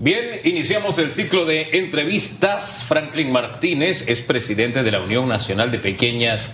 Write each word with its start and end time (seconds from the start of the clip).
Bien, 0.00 0.42
iniciamos 0.44 0.96
el 0.98 1.10
ciclo 1.10 1.44
de 1.44 1.70
entrevistas. 1.72 2.84
Franklin 2.86 3.32
Martínez 3.32 4.04
es 4.06 4.22
presidente 4.22 4.84
de 4.84 4.92
la 4.92 5.00
Unión 5.00 5.28
Nacional 5.28 5.72
de 5.72 5.80
Pequeñas 5.80 6.50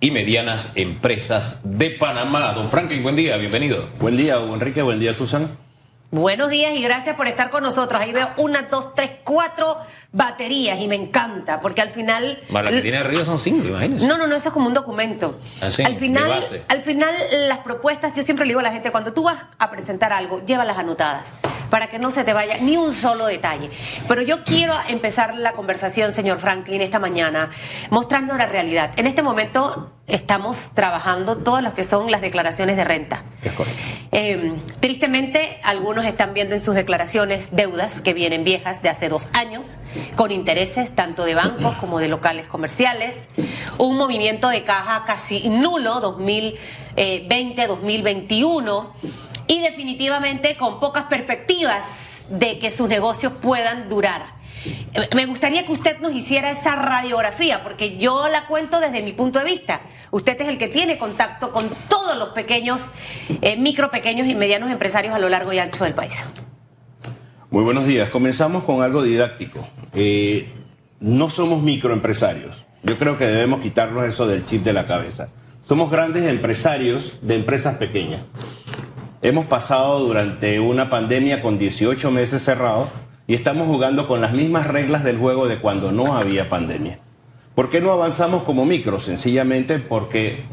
y 0.00 0.10
Medianas 0.10 0.70
Empresas 0.74 1.60
de 1.64 1.88
Panamá. 1.88 2.52
Don 2.52 2.68
Franklin, 2.68 3.02
buen 3.02 3.16
día, 3.16 3.38
bienvenido. 3.38 3.82
Buen 3.98 4.18
día, 4.18 4.38
Hugo 4.38 4.52
Enrique, 4.52 4.82
buen 4.82 5.00
día, 5.00 5.14
Susan. 5.14 5.48
Buenos 6.10 6.50
días 6.50 6.76
y 6.76 6.82
gracias 6.82 7.16
por 7.16 7.26
estar 7.26 7.48
con 7.48 7.62
nosotros. 7.62 8.02
Ahí 8.02 8.12
veo 8.12 8.28
una, 8.36 8.64
dos, 8.64 8.94
tres, 8.94 9.12
cuatro 9.24 9.78
baterías 10.12 10.78
y 10.78 10.86
me 10.86 10.94
encanta 10.94 11.62
porque 11.62 11.80
al 11.80 11.88
final. 11.88 12.38
la 12.50 12.64
que 12.64 12.82
tiene 12.82 12.98
arriba 12.98 13.24
son 13.24 13.40
cinco, 13.40 13.66
imagínese. 13.66 14.06
No, 14.06 14.18
no, 14.18 14.26
no, 14.26 14.36
eso 14.36 14.48
es 14.48 14.52
como 14.52 14.68
un 14.68 14.74
documento. 14.74 15.40
Así, 15.62 15.82
al 15.82 15.96
final, 15.96 16.24
de 16.24 16.28
base. 16.28 16.62
al 16.68 16.82
final 16.82 17.14
las 17.48 17.60
propuestas, 17.60 18.14
yo 18.14 18.22
siempre 18.22 18.44
le 18.44 18.50
digo 18.50 18.60
a 18.60 18.62
la 18.62 18.72
gente, 18.72 18.90
cuando 18.90 19.14
tú 19.14 19.22
vas 19.22 19.42
a 19.58 19.70
presentar 19.70 20.12
algo, 20.12 20.44
llévalas 20.44 20.76
anotadas 20.76 21.32
para 21.74 21.88
que 21.88 21.98
no 21.98 22.12
se 22.12 22.22
te 22.22 22.32
vaya 22.32 22.58
ni 22.60 22.76
un 22.76 22.92
solo 22.92 23.26
detalle. 23.26 23.68
Pero 24.06 24.22
yo 24.22 24.44
quiero 24.44 24.76
empezar 24.88 25.36
la 25.36 25.54
conversación, 25.54 26.12
señor 26.12 26.38
Franklin, 26.38 26.80
esta 26.80 27.00
mañana, 27.00 27.50
mostrando 27.90 28.36
la 28.36 28.46
realidad. 28.46 28.92
En 28.96 29.08
este 29.08 29.24
momento 29.24 29.90
estamos 30.06 30.70
trabajando 30.74 31.38
todas 31.38 31.64
las 31.64 31.74
que 31.74 31.82
son 31.82 32.12
las 32.12 32.20
declaraciones 32.20 32.76
de 32.76 32.84
renta. 32.84 33.24
Es 33.42 33.50
correcto. 33.54 33.82
Eh, 34.12 34.54
tristemente, 34.78 35.58
algunos 35.64 36.04
están 36.04 36.32
viendo 36.32 36.54
en 36.54 36.62
sus 36.62 36.76
declaraciones 36.76 37.48
deudas 37.50 38.00
que 38.00 38.14
vienen 38.14 38.44
viejas 38.44 38.80
de 38.80 38.88
hace 38.88 39.08
dos 39.08 39.26
años, 39.32 39.78
con 40.14 40.30
intereses 40.30 40.94
tanto 40.94 41.24
de 41.24 41.34
bancos 41.34 41.74
como 41.78 41.98
de 41.98 42.06
locales 42.06 42.46
comerciales, 42.46 43.26
un 43.78 43.96
movimiento 43.96 44.48
de 44.48 44.62
caja 44.62 45.02
casi 45.06 45.48
nulo 45.48 46.00
2020-2021 46.96 48.92
y 49.46 49.60
definitivamente 49.60 50.56
con 50.56 50.80
pocas 50.80 51.04
perspectivas 51.04 52.26
de 52.28 52.58
que 52.58 52.70
sus 52.70 52.88
negocios 52.88 53.32
puedan 53.34 53.88
durar. 53.88 54.34
Me 55.14 55.26
gustaría 55.26 55.66
que 55.66 55.72
usted 55.72 56.00
nos 56.00 56.14
hiciera 56.14 56.50
esa 56.50 56.74
radiografía, 56.76 57.62
porque 57.62 57.98
yo 57.98 58.28
la 58.28 58.46
cuento 58.46 58.80
desde 58.80 59.02
mi 59.02 59.12
punto 59.12 59.38
de 59.38 59.44
vista. 59.44 59.82
Usted 60.10 60.40
es 60.40 60.48
el 60.48 60.58
que 60.58 60.68
tiene 60.68 60.96
contacto 60.96 61.52
con 61.52 61.68
todos 61.88 62.16
los 62.16 62.30
pequeños, 62.30 62.82
eh, 63.42 63.56
micro, 63.56 63.90
pequeños 63.90 64.26
y 64.26 64.34
medianos 64.34 64.70
empresarios 64.70 65.14
a 65.14 65.18
lo 65.18 65.28
largo 65.28 65.52
y 65.52 65.58
ancho 65.58 65.84
del 65.84 65.92
país. 65.92 66.22
Muy 67.50 67.62
buenos 67.62 67.86
días. 67.86 68.08
Comenzamos 68.08 68.64
con 68.64 68.82
algo 68.82 69.02
didáctico. 69.02 69.66
Eh, 69.92 70.52
no 71.00 71.28
somos 71.28 71.62
microempresarios. 71.62 72.56
Yo 72.82 72.98
creo 72.98 73.18
que 73.18 73.26
debemos 73.26 73.60
quitarnos 73.60 74.04
eso 74.04 74.26
del 74.26 74.46
chip 74.46 74.64
de 74.64 74.72
la 74.72 74.86
cabeza. 74.86 75.28
Somos 75.62 75.90
grandes 75.90 76.24
empresarios 76.24 77.14
de 77.22 77.36
empresas 77.36 77.76
pequeñas. 77.76 78.22
Hemos 79.24 79.46
pasado 79.46 80.00
durante 80.00 80.60
una 80.60 80.90
pandemia 80.90 81.40
con 81.40 81.58
18 81.58 82.10
meses 82.10 82.42
cerrados 82.42 82.88
y 83.26 83.32
estamos 83.32 83.66
jugando 83.66 84.06
con 84.06 84.20
las 84.20 84.34
mismas 84.34 84.66
reglas 84.66 85.02
del 85.02 85.16
juego 85.16 85.48
de 85.48 85.56
cuando 85.56 85.92
no 85.92 86.14
había 86.14 86.50
pandemia. 86.50 86.98
¿Por 87.54 87.70
qué 87.70 87.80
no 87.80 87.90
avanzamos 87.90 88.42
como 88.42 88.66
micro? 88.66 89.00
Sencillamente 89.00 89.78
porque 89.78 90.44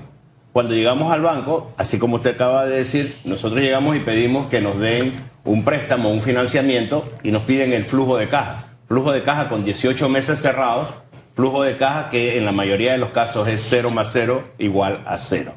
cuando 0.53 0.73
llegamos 0.73 1.11
al 1.11 1.21
banco, 1.21 1.73
así 1.75 1.99
como 1.99 2.15
usted 2.15 2.35
acaba 2.35 2.65
de 2.65 2.77
decir, 2.77 3.17
nosotros 3.25 3.59
llegamos 3.59 3.97
y 3.97 3.99
pedimos 3.99 4.47
que 4.47 4.61
nos 4.61 4.79
den 4.79 5.11
un 5.43 5.65
préstamo, 5.65 6.09
un 6.09 6.21
financiamiento 6.21 7.11
y 7.23 7.31
nos 7.31 7.41
piden 7.41 7.73
el 7.73 7.83
flujo 7.83 8.15
de 8.15 8.29
caja. 8.29 8.67
Flujo 8.87 9.11
de 9.11 9.23
caja 9.23 9.49
con 9.49 9.65
18 9.65 10.07
meses 10.07 10.39
cerrados, 10.39 10.91
flujo 11.35 11.61
de 11.61 11.75
caja 11.75 12.09
que 12.09 12.37
en 12.37 12.45
la 12.45 12.53
mayoría 12.53 12.93
de 12.93 12.99
los 12.99 13.09
casos 13.09 13.49
es 13.49 13.67
0 13.69 13.91
más 13.91 14.11
0 14.13 14.45
igual 14.59 15.03
a 15.05 15.17
0. 15.17 15.55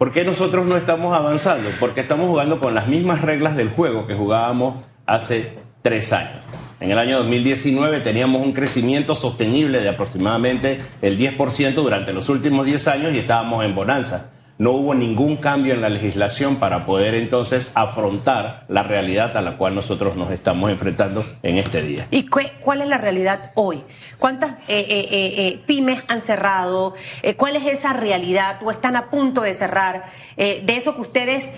¿Por 0.00 0.12
qué 0.12 0.24
nosotros 0.24 0.64
no 0.64 0.78
estamos 0.78 1.14
avanzando? 1.14 1.68
Porque 1.78 2.00
estamos 2.00 2.26
jugando 2.26 2.58
con 2.58 2.74
las 2.74 2.88
mismas 2.88 3.20
reglas 3.20 3.54
del 3.54 3.68
juego 3.68 4.06
que 4.06 4.14
jugábamos 4.14 4.76
hace 5.04 5.58
tres 5.82 6.14
años. 6.14 6.42
En 6.80 6.90
el 6.90 6.98
año 6.98 7.18
2019 7.18 8.00
teníamos 8.00 8.40
un 8.40 8.54
crecimiento 8.54 9.14
sostenible 9.14 9.82
de 9.82 9.90
aproximadamente 9.90 10.80
el 11.02 11.18
10% 11.18 11.74
durante 11.74 12.14
los 12.14 12.30
últimos 12.30 12.64
10 12.64 12.88
años 12.88 13.12
y 13.12 13.18
estábamos 13.18 13.62
en 13.62 13.74
bonanza. 13.74 14.30
No 14.60 14.72
hubo 14.72 14.94
ningún 14.94 15.38
cambio 15.38 15.72
en 15.72 15.80
la 15.80 15.88
legislación 15.88 16.56
para 16.56 16.84
poder 16.84 17.14
entonces 17.14 17.70
afrontar 17.74 18.64
la 18.68 18.82
realidad 18.82 19.34
a 19.38 19.40
la 19.40 19.56
cual 19.56 19.74
nosotros 19.74 20.16
nos 20.16 20.30
estamos 20.30 20.70
enfrentando 20.70 21.24
en 21.42 21.56
este 21.56 21.80
día. 21.80 22.06
¿Y 22.10 22.26
cu- 22.28 22.40
cuál 22.60 22.82
es 22.82 22.88
la 22.88 22.98
realidad 22.98 23.52
hoy? 23.54 23.82
¿Cuántas 24.18 24.50
eh, 24.68 24.84
eh, 24.86 25.08
eh, 25.10 25.62
pymes 25.66 26.04
han 26.08 26.20
cerrado? 26.20 26.94
¿Cuál 27.38 27.56
es 27.56 27.64
esa 27.64 27.94
realidad 27.94 28.58
o 28.62 28.70
están 28.70 28.96
a 28.96 29.08
punto 29.08 29.40
de 29.40 29.54
cerrar? 29.54 30.04
de 30.36 30.76
eso 30.76 30.94
que 30.94 31.00
ustedes 31.00 31.50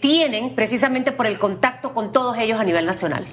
tienen 0.00 0.56
precisamente 0.56 1.12
por 1.12 1.26
el 1.28 1.38
contacto 1.38 1.94
con 1.94 2.12
todos 2.12 2.36
ellos 2.38 2.58
a 2.58 2.64
nivel 2.64 2.84
nacional. 2.86 3.24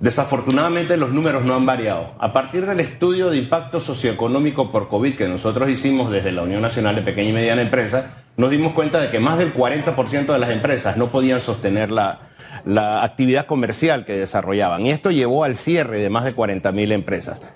Desafortunadamente 0.00 0.96
los 0.96 1.12
números 1.12 1.44
no 1.44 1.54
han 1.54 1.66
variado. 1.66 2.14
A 2.18 2.32
partir 2.32 2.64
del 2.64 2.80
estudio 2.80 3.28
de 3.28 3.36
impacto 3.36 3.82
socioeconómico 3.82 4.72
por 4.72 4.88
COVID 4.88 5.14
que 5.14 5.28
nosotros 5.28 5.68
hicimos 5.68 6.10
desde 6.10 6.32
la 6.32 6.42
Unión 6.42 6.62
Nacional 6.62 6.94
de 6.94 7.02
Pequeña 7.02 7.28
y 7.28 7.32
Mediana 7.34 7.60
Empresa, 7.60 8.22
nos 8.38 8.50
dimos 8.50 8.72
cuenta 8.72 8.98
de 8.98 9.10
que 9.10 9.20
más 9.20 9.36
del 9.36 9.52
40% 9.52 10.32
de 10.32 10.38
las 10.38 10.48
empresas 10.48 10.96
no 10.96 11.10
podían 11.10 11.42
sostener 11.42 11.90
la, 11.90 12.30
la 12.64 13.04
actividad 13.04 13.44
comercial 13.44 14.06
que 14.06 14.16
desarrollaban. 14.16 14.86
Y 14.86 14.90
esto 14.90 15.10
llevó 15.10 15.44
al 15.44 15.54
cierre 15.54 15.98
de 15.98 16.08
más 16.08 16.24
de 16.24 16.32
40 16.32 16.72
mil 16.72 16.92
empresas. 16.92 17.46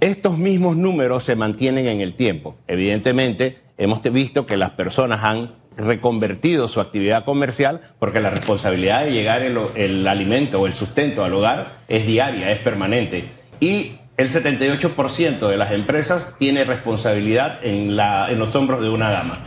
Estos 0.00 0.36
mismos 0.36 0.76
números 0.76 1.22
se 1.22 1.36
mantienen 1.36 1.88
en 1.88 2.00
el 2.00 2.14
tiempo. 2.14 2.56
Evidentemente, 2.66 3.60
hemos 3.78 4.02
visto 4.02 4.46
que 4.46 4.56
las 4.56 4.70
personas 4.70 5.22
han 5.22 5.54
reconvertido 5.76 6.68
su 6.68 6.80
actividad 6.80 7.24
comercial 7.24 7.80
porque 7.98 8.20
la 8.20 8.30
responsabilidad 8.30 9.04
de 9.04 9.12
llegar 9.12 9.42
el, 9.42 9.58
el 9.74 10.06
alimento 10.06 10.60
o 10.60 10.66
el 10.66 10.74
sustento 10.74 11.24
al 11.24 11.34
hogar 11.34 11.68
es 11.88 12.06
diaria, 12.06 12.50
es 12.50 12.58
permanente. 12.58 13.24
Y 13.60 13.98
el 14.16 14.28
78% 14.28 15.48
de 15.48 15.56
las 15.56 15.72
empresas 15.72 16.36
tiene 16.38 16.64
responsabilidad 16.64 17.58
en, 17.64 17.96
la, 17.96 18.30
en 18.30 18.38
los 18.38 18.54
hombros 18.54 18.80
de 18.80 18.88
una 18.88 19.10
dama. 19.10 19.40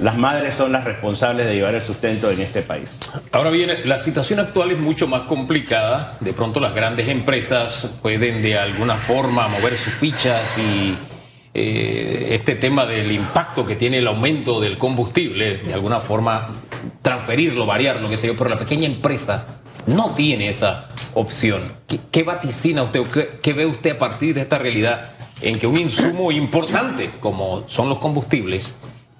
Las 0.00 0.16
madres 0.16 0.54
son 0.54 0.72
las 0.72 0.84
responsables 0.84 1.46
de 1.46 1.54
llevar 1.54 1.74
el 1.74 1.82
sustento 1.82 2.30
en 2.30 2.40
este 2.40 2.62
país. 2.62 3.00
Ahora 3.30 3.50
bien, 3.50 3.70
la 3.84 3.98
situación 3.98 4.40
actual 4.40 4.70
es 4.70 4.78
mucho 4.78 5.06
más 5.06 5.22
complicada. 5.22 6.16
De 6.20 6.32
pronto 6.32 6.60
las 6.60 6.74
grandes 6.74 7.08
empresas 7.08 7.88
pueden 8.00 8.42
de 8.42 8.58
alguna 8.58 8.96
forma 8.96 9.48
mover 9.48 9.74
sus 9.74 9.92
fichas 9.92 10.56
y 10.58 10.94
eh, 11.54 12.28
este 12.30 12.54
tema 12.54 12.86
del 12.86 13.12
impacto 13.12 13.66
que 13.66 13.76
tiene 13.76 13.98
el 13.98 14.06
aumento 14.06 14.60
del 14.60 14.78
combustible, 14.78 15.58
de 15.58 15.74
alguna 15.74 16.00
forma 16.00 16.48
transferirlo, 17.02 17.66
variarlo, 17.66 18.08
qué 18.08 18.16
sé 18.16 18.26
yo, 18.26 18.36
pero 18.36 18.50
la 18.50 18.58
pequeña 18.58 18.86
empresa 18.86 19.60
no 19.86 20.14
tiene 20.14 20.48
esa 20.48 20.88
opción. 21.14 21.72
¿Qué, 21.86 22.00
qué 22.10 22.22
vaticina 22.22 22.82
usted 22.82 23.00
o 23.00 23.10
qué, 23.10 23.28
qué 23.42 23.52
ve 23.52 23.66
usted 23.66 23.92
a 23.92 23.98
partir 23.98 24.34
de 24.34 24.42
esta 24.42 24.58
realidad 24.58 25.10
en 25.42 25.58
que 25.58 25.66
un 25.66 25.76
insumo 25.76 26.32
importante 26.32 27.10
como 27.20 27.68
son 27.68 27.88
los 27.88 27.98
combustibles, 27.98 28.76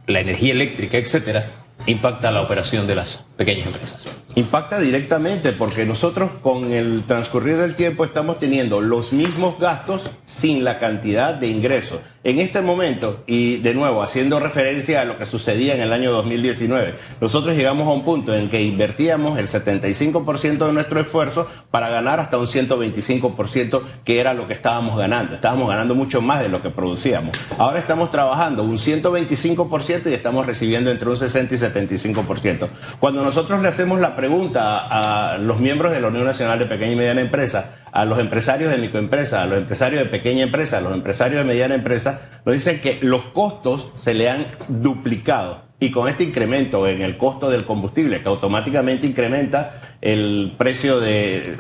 la 0.07 0.21
energía 0.21 0.53
eléctrica, 0.53 0.97
etcétera, 0.97 1.51
impacta 1.87 2.31
la 2.31 2.43
operación 2.43 2.87
de 2.87 2.95
las 2.95 3.25
pequeñas 3.45 3.67
empresas? 3.67 4.05
Impacta 4.35 4.79
directamente 4.79 5.53
porque 5.53 5.85
nosotros 5.85 6.31
con 6.41 6.73
el 6.73 7.03
transcurrir 7.05 7.57
del 7.57 7.75
tiempo 7.75 8.05
estamos 8.05 8.39
teniendo 8.39 8.81
los 8.81 9.13
mismos 9.13 9.59
gastos 9.59 10.11
sin 10.25 10.65
la 10.65 10.79
cantidad 10.79 11.35
de 11.35 11.49
ingresos. 11.49 12.01
En 12.25 12.39
este 12.39 12.61
momento, 12.61 13.25
y 13.27 13.57
de 13.57 13.75
nuevo 13.75 14.01
haciendo 14.01 14.39
referencia 14.39 15.01
a 15.01 15.05
lo 15.05 15.19
que 15.19 15.27
sucedía 15.27 15.75
en 15.75 15.81
el 15.81 15.93
año 15.93 16.13
2019, 16.13 16.95
nosotros 17.21 17.57
llegamos 17.57 17.89
a 17.89 17.91
un 17.91 18.05
punto 18.05 18.33
en 18.33 18.49
que 18.49 18.63
invertíamos 18.63 19.39
el 19.39 19.49
75% 19.49 20.67
de 20.67 20.73
nuestro 20.73 21.01
esfuerzo 21.01 21.49
para 21.73 21.89
ganar 21.89 22.21
hasta 22.21 22.39
un 22.39 22.47
125% 22.47 23.83
que 24.05 24.21
era 24.21 24.35
lo 24.35 24.47
que 24.47 24.55
estábamos 24.55 24.97
ganando. 24.97 25.35
Estábamos 25.35 25.69
ganando 25.69 25.97
mucho 25.97 26.23
más 26.23 26.41
de 26.41 26.49
lo 26.49 26.63
que 26.63 26.71
producíamos. 26.71 27.37
Ahora 27.59 27.81
estamos 27.81 28.13
trabajando 28.13 28.63
un 28.63 28.79
125% 28.79 30.09
y 30.09 30.15
estamos 30.15 30.47
recibiendo 30.47 30.93
entre 30.93 31.11
un 31.11 31.17
60 31.17 31.55
y 31.55 31.59
75%. 31.59 32.69
Cuando 33.01 33.25
nosotros 33.33 33.63
le 33.63 33.69
hacemos 33.69 33.99
la 33.99 34.15
pregunta 34.15 34.87
a 34.91 35.39
los 35.39 35.59
miembros 35.59 35.91
de 35.91 36.03
la 36.03 36.09
Unión 36.09 36.27
Nacional 36.27 36.59
de 36.59 36.67
Pequeña 36.67 36.93
y 36.93 36.97
Mediana 36.97 37.23
Empresa, 37.23 37.77
a 37.91 38.05
los 38.05 38.19
empresarios 38.19 38.71
de 38.71 38.77
microempresa, 38.77 39.41
a 39.41 39.47
los 39.47 39.57
empresarios 39.57 40.03
de 40.03 40.11
pequeña 40.11 40.43
empresa, 40.43 40.77
a 40.77 40.81
los 40.83 40.93
empresarios 40.93 41.39
de 41.39 41.45
mediana 41.51 41.75
empresa, 41.75 42.43
nos 42.45 42.55
dicen 42.55 42.83
que 42.83 42.99
los 43.01 43.23
costos 43.23 43.87
se 43.97 44.13
le 44.13 44.29
han 44.29 44.45
duplicado. 44.69 45.63
Y 45.81 45.91
con 45.91 46.09
este 46.11 46.25
incremento 46.25 46.87
en 46.87 47.01
el 47.01 47.17
costo 47.17 47.49
del 47.49 47.65
combustible, 47.65 48.21
que 48.21 48.29
automáticamente 48.29 49.07
incrementa 49.07 49.81
el 50.03 50.55
precio 50.59 51.01
de, 51.01 51.57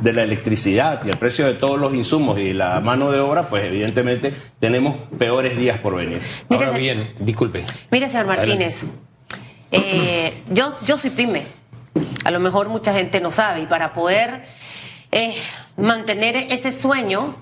de 0.00 0.12
la 0.12 0.24
electricidad 0.24 1.00
y 1.06 1.10
el 1.10 1.16
precio 1.16 1.46
de 1.46 1.54
todos 1.54 1.78
los 1.78 1.94
insumos 1.94 2.40
y 2.40 2.54
la 2.54 2.80
mano 2.80 3.12
de 3.12 3.20
obra, 3.20 3.48
pues 3.48 3.64
evidentemente 3.64 4.34
tenemos 4.58 4.96
peores 5.16 5.56
días 5.56 5.78
por 5.78 5.94
venir. 5.94 6.20
Mire, 6.48 6.64
Ahora 6.64 6.76
bien, 6.76 7.14
disculpe. 7.20 7.64
Mire, 7.92 8.08
señor 8.08 8.26
Martínez, 8.26 8.84
eh, 9.72 10.44
yo, 10.50 10.78
yo 10.84 10.98
soy 10.98 11.10
pyme. 11.10 11.46
A 12.24 12.30
lo 12.30 12.40
mejor 12.40 12.68
mucha 12.68 12.92
gente 12.92 13.20
no 13.20 13.30
sabe. 13.30 13.62
Y 13.62 13.66
para 13.66 13.92
poder 13.92 14.46
eh, 15.10 15.34
mantener 15.76 16.36
ese 16.36 16.72
sueño, 16.72 17.34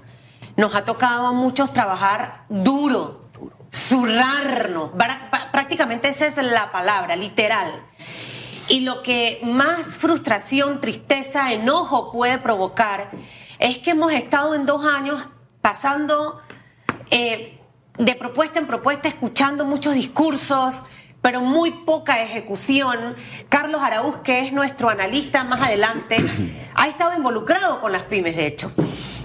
nos 0.56 0.74
ha 0.74 0.84
tocado 0.84 1.26
a 1.26 1.32
muchos 1.32 1.72
trabajar 1.72 2.44
duro, 2.48 3.28
zurrarnos. 3.72 4.90
Prácticamente 5.52 6.08
esa 6.08 6.26
es 6.26 6.36
la 6.36 6.72
palabra, 6.72 7.16
literal. 7.16 7.70
Y 8.68 8.80
lo 8.80 9.02
que 9.02 9.40
más 9.42 9.82
frustración, 9.98 10.80
tristeza, 10.80 11.52
enojo 11.52 12.12
puede 12.12 12.38
provocar 12.38 13.10
es 13.58 13.78
que 13.78 13.90
hemos 13.90 14.12
estado 14.12 14.54
en 14.54 14.64
dos 14.64 14.84
años 14.84 15.26
pasando 15.60 16.40
eh, 17.10 17.58
de 17.98 18.14
propuesta 18.14 18.58
en 18.58 18.66
propuesta, 18.66 19.08
escuchando 19.08 19.64
muchos 19.64 19.94
discursos, 19.94 20.82
pero 21.22 21.40
muy 21.40 21.70
poca 21.70 22.22
ejecución. 22.22 23.16
Carlos 23.48 23.82
Araúz, 23.82 24.18
que 24.18 24.40
es 24.40 24.52
nuestro 24.52 24.88
analista 24.88 25.44
más 25.44 25.60
adelante, 25.62 26.16
ha 26.74 26.88
estado 26.88 27.16
involucrado 27.16 27.80
con 27.80 27.92
las 27.92 28.02
pymes, 28.02 28.36
de 28.36 28.46
hecho. 28.46 28.72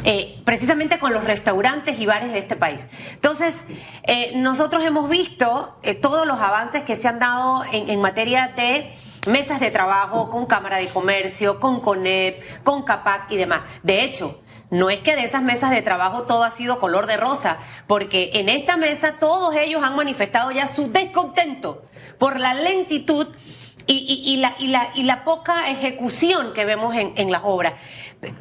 Eh, 0.07 0.39
precisamente 0.45 0.99
con 0.99 1.13
los 1.13 1.23
restaurantes 1.23 1.99
y 1.99 2.05
bares 2.05 2.31
de 2.31 2.37
este 2.37 2.55
país. 2.55 2.85
Entonces, 3.13 3.65
eh, 4.03 4.33
nosotros 4.35 4.85
hemos 4.85 5.09
visto 5.09 5.79
eh, 5.81 5.95
todos 5.95 6.27
los 6.27 6.39
avances 6.39 6.83
que 6.83 6.95
se 6.95 7.07
han 7.07 7.17
dado 7.17 7.63
en, 7.71 7.89
en, 7.89 7.99
materia 7.99 8.53
de 8.55 8.93
mesas 9.25 9.59
de 9.59 9.71
trabajo 9.71 10.29
con 10.29 10.45
Cámara 10.45 10.77
de 10.77 10.87
Comercio, 10.89 11.59
con 11.59 11.79
CONEP, 11.79 12.63
con 12.63 12.83
CAPAC 12.83 13.31
y 13.31 13.37
demás. 13.37 13.63
De 13.81 14.03
hecho, 14.03 14.41
no 14.75 14.89
es 14.89 14.99
que 14.99 15.15
de 15.15 15.23
esas 15.23 15.41
mesas 15.41 15.71
de 15.71 15.81
trabajo 15.81 16.23
todo 16.23 16.43
ha 16.43 16.51
sido 16.51 16.79
color 16.79 17.07
de 17.07 17.15
rosa, 17.15 17.59
porque 17.87 18.31
en 18.33 18.49
esta 18.49 18.75
mesa 18.75 19.15
todos 19.19 19.55
ellos 19.55 19.81
han 19.83 19.95
manifestado 19.95 20.51
ya 20.51 20.67
su 20.67 20.91
descontento 20.91 21.85
por 22.17 22.39
la 22.39 22.53
lentitud 22.53 23.27
y, 23.87 24.37
la, 24.37 25.23
poca 25.23 25.69
ejecución 25.69 26.53
que 26.53 26.65
vemos 26.65 26.93
en, 26.95 27.31
las 27.31 27.41
obras. 27.45 27.73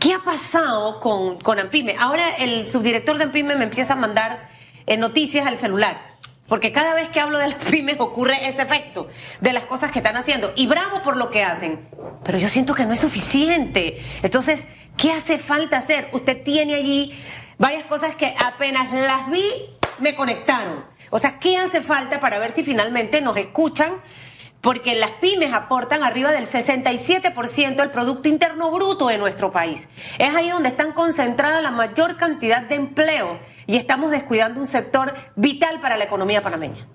¿Qué 0.01 0.15
ha 0.15 0.19
pasado 0.19 0.99
con, 1.01 1.39
con 1.39 1.61
Ampime? 1.61 1.95
Ahora 2.01 2.25
el 2.39 2.71
subdirector 2.71 3.19
de 3.19 3.25
Ampime 3.25 3.55
me 3.55 3.65
empieza 3.65 3.93
a 3.93 3.97
mandar 3.97 4.49
eh, 4.87 4.97
noticias 4.97 5.47
al 5.47 5.59
celular. 5.59 6.14
Porque 6.49 6.73
cada 6.73 6.95
vez 6.95 7.09
que 7.09 7.21
hablo 7.21 7.39
de 7.39 7.49
las 7.49 7.59
pymes 7.71 7.97
ocurre 7.99 8.47
ese 8.47 8.63
efecto 8.63 9.09
de 9.41 9.53
las 9.53 9.65
cosas 9.65 9.91
que 9.91 10.01
están 10.01 10.17
haciendo. 10.17 10.53
Y 10.57 10.67
bravo 10.67 11.03
por 11.03 11.17
lo 11.17 11.31
que 11.31 11.43
hacen. 11.43 11.89
Pero 12.25 12.39
yo 12.39 12.49
siento 12.49 12.75
que 12.75 12.87
no 12.87 12.93
es 12.93 13.01
suficiente. 13.01 14.03
Entonces, 14.23 14.67
¿qué 14.97 15.13
hace 15.13 15.39
falta 15.39 15.79
hacer? 15.79 16.09
Usted 16.13 16.43
tiene 16.43 16.75
allí 16.75 17.15
varias 17.59 17.85
cosas 17.85 18.15
que 18.15 18.35
apenas 18.45 18.93
las 18.93 19.31
vi, 19.31 19.45
me 19.99 20.15
conectaron. 20.15 20.85
O 21.11 21.19
sea, 21.19 21.39
¿qué 21.39 21.57
hace 21.59 21.81
falta 21.81 22.21
para 22.21 22.39
ver 22.39 22.53
si 22.53 22.65
finalmente 22.65 23.21
nos 23.21 23.37
escuchan 23.37 23.93
porque 24.65 24.95
las 24.95 25.11
pymes 25.11 25.53
aportan 25.53 26.03
arriba 26.03 26.33
del 26.33 26.47
67% 26.47 27.77
del 27.77 27.91
Producto 27.91 28.31
Interno 28.31 28.73
Bruto 28.73 29.09
de 29.09 29.19
nuestro 29.19 29.53
país. 29.53 29.89
Es 30.19 30.35
ahí 30.35 30.49
donde 30.49 30.71
están 30.71 30.93
concentradas 30.93 31.63
la 31.63 31.71
mayor 31.71 32.17
cantidad 32.17 32.63
de 32.63 32.77
empleo 32.77 33.39
y 33.67 33.77
estamos 33.77 34.11
descuidando 34.11 34.59
un 34.59 34.67
sector 34.67 35.13
vital 35.37 35.83
para 35.83 35.99
la 35.99 36.05
economía 36.05 36.43
panameña. 36.43 36.89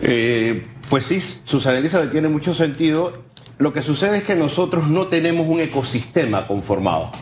Eh, 0.00 0.66
pues 0.88 1.04
sí, 1.04 1.20
Susana 1.20 1.76
Elizabeth 1.76 2.10
tiene 2.10 2.28
mucho 2.28 2.54
sentido. 2.54 3.24
Lo 3.58 3.74
que 3.74 3.82
sucede 3.82 4.16
es 4.16 4.24
que 4.24 4.34
nosotros 4.34 4.88
no 4.88 5.08
tenemos 5.08 5.46
un 5.46 5.60
ecosistema 5.60 6.46
conformado. 6.46 7.12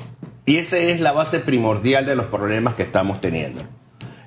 Y 0.47 0.59
esa 0.59 0.79
es 0.79 1.01
la 1.01 1.11
base 1.11 1.41
primordial 1.41 2.07
de 2.07 2.15
los 2.15 2.27
problemas 2.27 2.75
que 2.75 2.85
estamos 2.85 3.21
teniendo. 3.21 3.63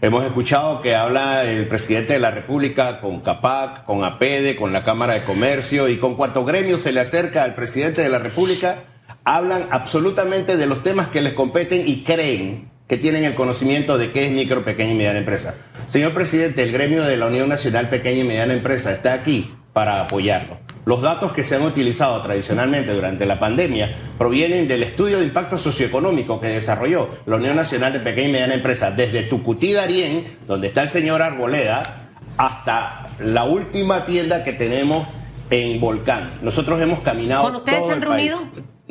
Hemos 0.04 0.26
escuchado 0.26 0.82
que 0.82 0.98
habla 0.98 1.46
el 1.46 1.66
presidente 1.70 2.12
de 2.12 2.20
la 2.20 2.30
República 2.30 3.00
con 3.00 3.22
CAPAC, 3.22 3.86
con 3.86 4.04
APEDE, 4.04 4.58
con 4.58 4.74
la 4.74 4.84
Cámara 4.84 5.14
de 5.14 5.22
Comercio 5.22 5.88
y 5.88 5.96
con 5.96 6.16
cuanto 6.16 6.44
gremio 6.44 6.78
se 6.78 6.92
le 6.92 7.00
acerca 7.00 7.46
al 7.46 7.56
presidente 7.56 8.02
de 8.02 8.10
la 8.10 8.20
República, 8.20 8.84
hablan 9.24 9.66
absolutamente 9.72 10.58
de 10.58 10.66
los 10.66 10.84
temas 10.84 11.08
que 11.08 11.22
les 11.22 11.32
competen 11.32 11.88
y 11.88 12.04
creen 12.04 12.70
que 12.90 12.98
tienen 12.98 13.24
el 13.24 13.34
conocimiento 13.34 13.98
de 13.98 14.12
qué 14.12 14.26
es 14.26 14.34
micro, 14.34 14.66
pequeña 14.66 14.92
y 14.92 14.96
mediana 14.96 15.20
empresa. 15.20 15.56
Señor 15.88 16.14
presidente, 16.14 16.64
el 16.64 16.74
gremio 16.74 17.06
de 17.06 17.16
la 17.16 17.28
Unión 17.28 17.48
Nacional 17.48 17.88
Pequeña 17.88 18.26
y 18.26 18.28
Mediana 18.28 18.56
Empresa 18.56 18.92
está 18.92 19.14
aquí 19.14 19.56
para 19.72 20.02
apoyarlo. 20.02 20.63
Los 20.86 21.02
datos 21.02 21.32
que 21.32 21.44
se 21.44 21.56
han 21.56 21.64
utilizado 21.64 22.22
tradicionalmente 22.22 22.94
durante 22.94 23.26
la 23.26 23.40
pandemia 23.40 23.96
provienen 24.18 24.68
del 24.68 24.84
estudio 24.84 25.20
de 25.20 25.26
impacto 25.26 25.58
socioeconómico 25.58 26.42
que 26.42 26.48
desarrolló 26.48 27.10
la 27.26 27.38
Unión 27.38 27.56
Nacional 27.56 27.94
de 27.94 28.00
Pequeña 28.00 28.28
y 28.28 28.32
Mediana 28.34 28.54
Empresa, 28.56 28.92
desde 28.92 29.24
Tucutí 29.24 29.74
Darién, 29.74 30.26
donde 30.48 30.68
está 30.68 30.82
el 30.84 30.90
señor 30.90 31.22
Arboleda, 31.22 32.10
hasta 32.38 33.10
la 33.20 33.46
última 33.46 34.06
tienda 34.06 34.44
que 34.44 34.54
tenemos 34.54 35.08
en 35.50 35.80
Volcán. 35.80 36.40
Nosotros 36.42 36.82
hemos 36.82 37.00
caminado. 37.00 37.44
¿Con 37.44 37.56
ustedes 37.56 37.86
se 37.86 37.92
han 37.92 38.02
reunido? 38.02 38.40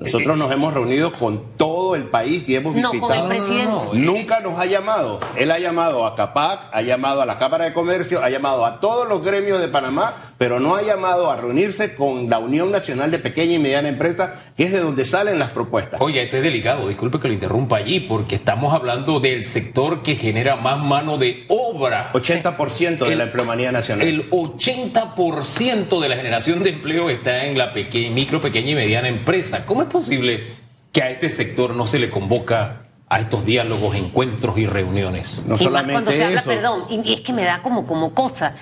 Nosotros 0.05 0.37
nos 0.37 0.51
hemos 0.53 0.75
reunido 0.75 1.13
con 1.13 1.57
todo 1.57 1.95
el 1.95 2.05
país 2.05 2.49
y 2.49 2.57
hemos 2.57 2.75
visitado. 2.75 2.95
No, 2.95 3.01
con 3.01 3.17
el 3.17 3.27
presidente. 3.27 3.75
Nunca 3.95 4.41
nos 4.41 4.59
ha 4.59 4.67
llamado. 4.67 5.21
Él 5.37 5.51
ha 5.51 5.59
llamado 5.59 6.07
a 6.07 6.17
CAPAC, 6.17 6.71
ha 6.73 6.83
llamado 6.83 7.23
a 7.23 7.27
la 7.27 7.39
Cámara 7.39 7.65
de 7.65 7.73
Comercio, 7.73 8.23
ha 8.23 8.31
llamado 8.31 8.65
a 8.65 8.81
todos 8.81 9.09
los 9.09 9.23
gremios 9.23 9.61
de 9.61 9.69
Panamá, 9.69 10.15
pero 10.39 10.61
no 10.61 10.75
ha 10.75 10.83
llamado 10.83 11.31
a 11.31 11.37
reunirse 11.37 11.95
con 11.95 12.29
la 12.29 12.39
Unión 12.39 12.71
Nacional 12.71 13.11
de 13.11 13.19
Pequeña 13.19 13.55
y 13.55 13.59
Mediana 13.59 13.89
Empresa, 13.89 14.35
que 14.57 14.65
es 14.65 14.73
de 14.73 14.81
donde 14.81 15.05
salen 15.05 15.39
las 15.39 15.51
propuestas. 15.51 16.01
Oye, 16.01 16.23
esto 16.23 16.37
es 16.37 16.43
delicado, 16.43 16.89
disculpe 16.89 17.21
que 17.21 17.29
lo 17.29 17.35
interrumpa 17.35 17.77
allí, 17.77 18.01
porque 18.01 18.35
estamos 18.35 18.75
hablando 18.75 19.21
del 19.21 19.45
sector 19.45 20.03
que 20.03 20.17
genera 20.17 20.57
más 20.57 20.85
mano 20.85 21.19
de 21.19 21.45
obra. 21.49 21.62
80% 21.73 23.07
de 23.09 23.17
la 23.17 23.25
empleomanía 23.25 23.73
nacional. 23.73 24.07
El 24.07 24.31
80% 24.31 26.01
de 26.01 26.09
la 26.09 26.17
generación 26.17 26.63
de 26.63 26.71
empleo 26.71 27.11
está 27.11 27.45
en 27.47 27.59
la 27.59 27.73
micro, 28.13 28.41
pequeña 28.41 28.71
y 28.71 28.75
mediana 28.75 29.09
empresa. 29.09 29.67
¿Cómo 29.67 29.83
es 29.83 29.89
posible 29.89 30.55
que 30.93 31.03
a 31.03 31.11
este 31.11 31.31
sector 31.31 31.75
no 31.75 31.87
se 31.87 31.99
le 31.99 32.11
convoca 32.11 32.83
a 33.13 33.21
estos 33.21 33.45
diálogos, 33.45 33.95
encuentros 33.95 34.57
y 34.57 34.65
reuniones. 34.65 35.43
No 35.47 35.57
y 35.57 35.59
solamente 35.59 35.93
más 35.93 36.03
cuando 36.03 36.13
se 36.13 36.25
habla, 36.25 36.41
perdón, 36.41 36.85
y 36.89 37.13
es 37.13 37.21
que 37.21 37.35
me 37.35 37.45
da 37.45 37.61
como, 37.61 37.87
como 37.87 38.15
cosa, 38.15 38.55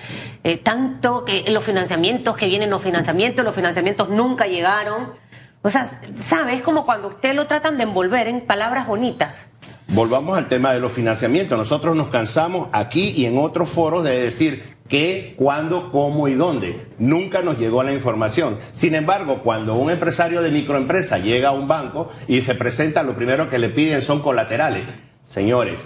eh, 0.43 0.57
tanto 0.57 1.23
que 1.23 1.49
los 1.49 1.63
financiamientos 1.63 2.35
que 2.35 2.47
vienen, 2.47 2.69
los 2.69 2.81
financiamientos, 2.81 3.45
los 3.45 3.55
financiamientos 3.55 4.09
nunca 4.09 4.47
llegaron. 4.47 5.13
O 5.61 5.69
sea, 5.69 5.85
¿sabes? 6.17 6.55
Es 6.55 6.61
como 6.63 6.85
cuando 6.85 7.07
usted 7.07 7.33
lo 7.33 7.47
tratan 7.47 7.77
de 7.77 7.83
envolver 7.83 8.27
en 8.27 8.41
palabras 8.41 8.87
bonitas. 8.87 9.47
Volvamos 9.93 10.37
al 10.37 10.47
tema 10.47 10.71
de 10.71 10.79
los 10.79 10.93
financiamientos. 10.93 11.57
Nosotros 11.57 11.97
nos 11.97 12.07
cansamos 12.07 12.69
aquí 12.71 13.09
y 13.09 13.25
en 13.25 13.37
otros 13.37 13.69
foros 13.69 14.05
de 14.05 14.23
decir 14.23 14.77
qué, 14.87 15.33
cuándo, 15.35 15.91
cómo 15.91 16.29
y 16.29 16.33
dónde. 16.35 16.79
Nunca 16.97 17.41
nos 17.41 17.59
llegó 17.59 17.83
la 17.83 17.91
información. 17.91 18.57
Sin 18.71 18.95
embargo, 18.95 19.39
cuando 19.43 19.75
un 19.75 19.91
empresario 19.91 20.41
de 20.41 20.49
microempresa 20.49 21.17
llega 21.17 21.49
a 21.49 21.51
un 21.51 21.67
banco 21.67 22.09
y 22.29 22.39
se 22.39 22.55
presenta, 22.55 23.03
lo 23.03 23.17
primero 23.17 23.49
que 23.49 23.59
le 23.59 23.67
piden 23.67 24.01
son 24.01 24.21
colaterales. 24.21 24.83
Señores, 25.23 25.81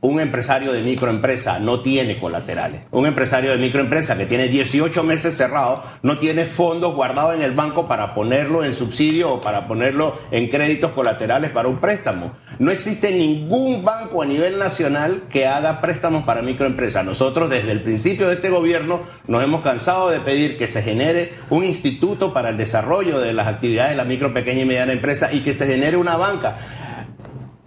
un 0.00 0.20
empresario 0.20 0.72
de 0.72 0.82
microempresa 0.82 1.58
no 1.58 1.80
tiene 1.80 2.20
colaterales. 2.20 2.82
Un 2.92 3.06
empresario 3.06 3.50
de 3.50 3.58
microempresa 3.58 4.16
que 4.16 4.26
tiene 4.26 4.46
18 4.46 5.02
meses 5.02 5.36
cerrado 5.36 5.82
no 6.02 6.18
tiene 6.18 6.44
fondos 6.44 6.94
guardados 6.94 7.34
en 7.34 7.42
el 7.42 7.50
banco 7.50 7.88
para 7.88 8.14
ponerlo 8.14 8.64
en 8.64 8.74
subsidio 8.74 9.32
o 9.32 9.40
para 9.40 9.66
ponerlo 9.66 10.16
en 10.30 10.48
créditos 10.48 10.92
colaterales 10.92 11.50
para 11.50 11.68
un 11.68 11.78
préstamo. 11.78 12.36
No 12.60 12.70
existe 12.70 13.10
ningún 13.10 13.84
banco 13.84 14.22
a 14.22 14.26
nivel 14.26 14.58
nacional 14.58 15.22
que 15.30 15.48
haga 15.48 15.80
préstamos 15.80 16.22
para 16.22 16.42
microempresas. 16.42 17.04
Nosotros 17.04 17.50
desde 17.50 17.72
el 17.72 17.82
principio 17.82 18.28
de 18.28 18.34
este 18.34 18.50
gobierno 18.50 19.00
nos 19.26 19.42
hemos 19.42 19.62
cansado 19.62 20.10
de 20.10 20.20
pedir 20.20 20.56
que 20.58 20.68
se 20.68 20.82
genere 20.82 21.32
un 21.50 21.64
instituto 21.64 22.32
para 22.32 22.50
el 22.50 22.56
desarrollo 22.56 23.18
de 23.18 23.32
las 23.32 23.48
actividades 23.48 23.90
de 23.90 23.96
la 23.96 24.04
micro, 24.04 24.32
pequeña 24.32 24.62
y 24.62 24.66
mediana 24.66 24.92
empresa 24.92 25.32
y 25.32 25.40
que 25.40 25.54
se 25.54 25.66
genere 25.66 25.96
una 25.96 26.16
banca. 26.16 26.56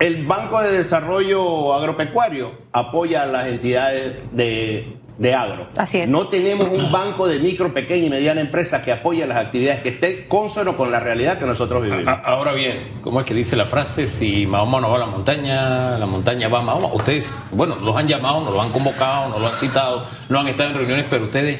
El 0.01 0.25
Banco 0.25 0.60
de 0.60 0.72
Desarrollo 0.72 1.75
Agropecuario 1.75 2.53
apoya 2.72 3.22
a 3.22 3.27
las 3.27 3.46
entidades 3.46 4.15
de, 4.31 5.36
agro. 5.36 5.67
Así 5.77 6.00
es. 6.00 6.10
No 6.10 6.27
tenemos 6.27 6.70
un 6.70 6.91
banco 6.91 7.27
de 7.27 7.38
micro, 7.38 7.72
pequeña 7.72 8.08
y 8.08 8.10
mediana 8.10 8.41
empresa 8.41 8.81
que 8.81 8.91
apoye 8.91 9.27
las 9.27 9.38
actividades 9.38 9.81
que 9.81 9.89
esté 9.89 10.27
consono 10.27 10.75
con 10.75 10.91
la 10.91 11.00
realidad 11.00 11.38
que 11.38 11.46
nosotros 11.46 11.84
vivimos. 11.84 12.17
Ahora 12.25 12.53
bien, 12.53 12.93
¿cómo 13.03 13.20
es 13.20 13.27
que 13.27 13.36
dice 13.36 13.55
la 13.55 13.67
frase? 13.67 14.08
Si 14.08 14.48
Mahoma 14.48 14.81
no 14.81 14.89
va 14.89 14.96
a 14.96 15.00
la 15.01 15.05
montaña, 15.05 16.00
la 16.00 16.08
montaña 16.08 16.48
va 16.48 16.62
a 16.62 16.63
Mahoma. 16.63 16.88
Ustedes, 16.96 17.31
bueno, 17.51 17.75
los 17.75 17.96
han 17.96 18.08
llamado, 18.08 18.41
nos 18.41 18.55
lo 18.55 18.60
han 18.60 18.72
convocado, 18.72 19.29
nos 19.29 19.39
lo 19.39 19.50
han 19.50 19.58
citado, 19.60 20.08
no 20.29 20.39
han 20.39 20.48
estado 20.48 20.72
en 20.72 20.77
reuniones, 20.77 21.05
pero 21.12 21.25
ustedes 21.25 21.60